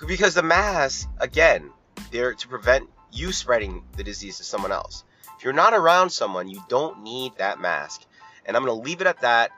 Because 0.06 0.34
the 0.34 0.44
mask, 0.44 1.08
again, 1.18 1.68
they're 2.12 2.34
to 2.34 2.46
prevent 2.46 2.88
you 3.10 3.32
spreading 3.32 3.82
the 3.96 4.04
disease 4.04 4.38
to 4.38 4.44
someone 4.44 4.70
else. 4.70 5.02
If 5.36 5.42
you're 5.42 5.52
not 5.52 5.74
around 5.74 6.10
someone, 6.10 6.48
you 6.48 6.62
don't 6.68 7.02
need 7.02 7.32
that 7.38 7.60
mask. 7.60 8.04
And 8.46 8.56
I'm 8.56 8.64
going 8.64 8.80
to 8.80 8.88
leave 8.88 9.00
it 9.00 9.08
at 9.08 9.22
that. 9.22 9.50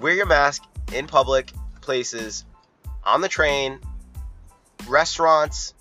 Wear 0.00 0.14
your 0.14 0.24
mask 0.24 0.62
in 0.94 1.06
public 1.06 1.52
places, 1.82 2.46
on 3.04 3.20
the 3.20 3.28
train, 3.28 3.78
restaurants. 4.88 5.74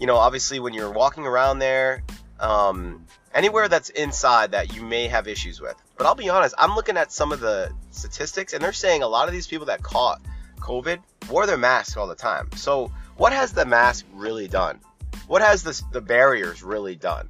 You 0.00 0.08
know, 0.08 0.16
obviously, 0.16 0.58
when 0.58 0.74
you're 0.74 0.90
walking 0.90 1.26
around 1.26 1.60
there, 1.60 2.02
um, 2.40 3.06
anywhere 3.34 3.68
that's 3.68 3.90
inside 3.90 4.52
that 4.52 4.74
you 4.74 4.82
may 4.82 5.06
have 5.06 5.28
issues 5.28 5.60
with. 5.60 5.76
But 5.96 6.06
I'll 6.06 6.14
be 6.14 6.28
honest, 6.28 6.54
I'm 6.58 6.74
looking 6.74 6.96
at 6.96 7.12
some 7.12 7.32
of 7.32 7.40
the 7.40 7.70
statistics, 7.90 8.52
and 8.52 8.62
they're 8.62 8.72
saying 8.72 9.02
a 9.02 9.08
lot 9.08 9.28
of 9.28 9.32
these 9.32 9.46
people 9.46 9.66
that 9.66 9.82
caught 9.82 10.20
COVID 10.58 11.00
wore 11.30 11.46
their 11.46 11.58
masks 11.58 11.96
all 11.96 12.06
the 12.06 12.14
time. 12.14 12.48
So, 12.56 12.90
what 13.16 13.32
has 13.32 13.52
the 13.52 13.66
mask 13.66 14.06
really 14.14 14.48
done? 14.48 14.80
What 15.26 15.42
has 15.42 15.62
the, 15.62 15.80
the 15.92 16.00
barriers 16.00 16.62
really 16.62 16.96
done? 16.96 17.28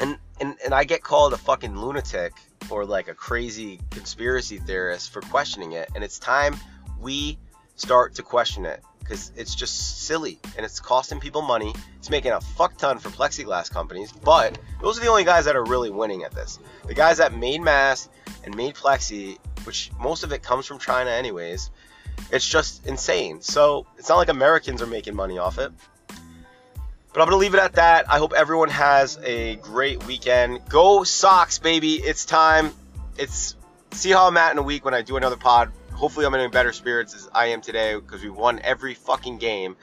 And, 0.00 0.18
and 0.40 0.56
and 0.64 0.74
I 0.74 0.84
get 0.84 1.02
called 1.02 1.32
a 1.32 1.38
fucking 1.38 1.78
lunatic 1.78 2.32
or 2.70 2.84
like 2.84 3.08
a 3.08 3.14
crazy 3.14 3.80
conspiracy 3.90 4.58
theorist 4.58 5.10
for 5.10 5.20
questioning 5.20 5.72
it, 5.72 5.90
and 5.94 6.02
it's 6.02 6.18
time 6.18 6.56
we 6.98 7.38
start 7.76 8.14
to 8.16 8.22
question 8.22 8.66
it 8.66 8.82
because 9.00 9.30
it's 9.36 9.54
just 9.54 10.06
silly 10.06 10.38
and 10.56 10.66
it's 10.66 10.80
costing 10.80 11.20
people 11.20 11.42
money. 11.42 11.72
It's 11.98 12.10
making 12.10 12.32
a 12.32 12.40
fuck 12.40 12.76
ton 12.76 12.98
for 12.98 13.10
plexiglass 13.10 13.70
companies, 13.70 14.12
but 14.12 14.58
those 14.82 14.98
are 14.98 15.00
the 15.00 15.08
only 15.08 15.24
guys 15.24 15.44
that 15.44 15.54
are 15.54 15.64
really 15.64 15.90
winning 15.90 16.24
at 16.24 16.32
this. 16.32 16.58
The 16.86 16.94
guys 16.94 17.18
that 17.18 17.34
made 17.34 17.62
masks 17.62 18.08
and 18.44 18.56
made 18.56 18.74
plexi, 18.74 19.38
which 19.64 19.90
most 20.00 20.24
of 20.24 20.32
it 20.32 20.42
comes 20.42 20.66
from 20.66 20.78
China 20.78 21.10
anyways, 21.10 21.70
it's 22.32 22.48
just 22.48 22.86
insane. 22.86 23.40
So 23.42 23.86
it's 23.98 24.08
not 24.08 24.16
like 24.16 24.28
Americans 24.28 24.82
are 24.82 24.86
making 24.86 25.14
money 25.14 25.38
off 25.38 25.58
it. 25.58 25.70
But 26.08 27.22
I'm 27.22 27.28
going 27.30 27.30
to 27.30 27.36
leave 27.36 27.54
it 27.54 27.60
at 27.60 27.74
that. 27.74 28.10
I 28.10 28.18
hope 28.18 28.34
everyone 28.34 28.68
has 28.68 29.18
a 29.22 29.56
great 29.56 30.04
weekend. 30.06 30.68
Go 30.68 31.02
Sox, 31.02 31.58
baby. 31.58 31.94
It's 31.94 32.26
time. 32.26 32.72
It's 33.16 33.56
see 33.92 34.10
how 34.10 34.26
I'm 34.26 34.36
at 34.36 34.52
in 34.52 34.58
a 34.58 34.62
week 34.62 34.84
when 34.84 34.92
I 34.92 35.00
do 35.00 35.16
another 35.16 35.36
pod 35.36 35.72
hopefully 35.96 36.26
I'm 36.26 36.34
in 36.34 36.50
better 36.50 36.72
spirits 36.72 37.14
as 37.14 37.28
I 37.34 37.46
am 37.46 37.60
today 37.60 37.94
because 37.94 38.22
we 38.22 38.30
won 38.30 38.60
every 38.62 38.94
fucking 38.94 39.38
game. 39.38 39.76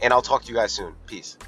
And 0.00 0.12
I'll 0.12 0.22
talk 0.22 0.42
to 0.42 0.48
you 0.48 0.54
guys 0.54 0.72
soon. 0.72 0.94
Peace. 1.06 1.38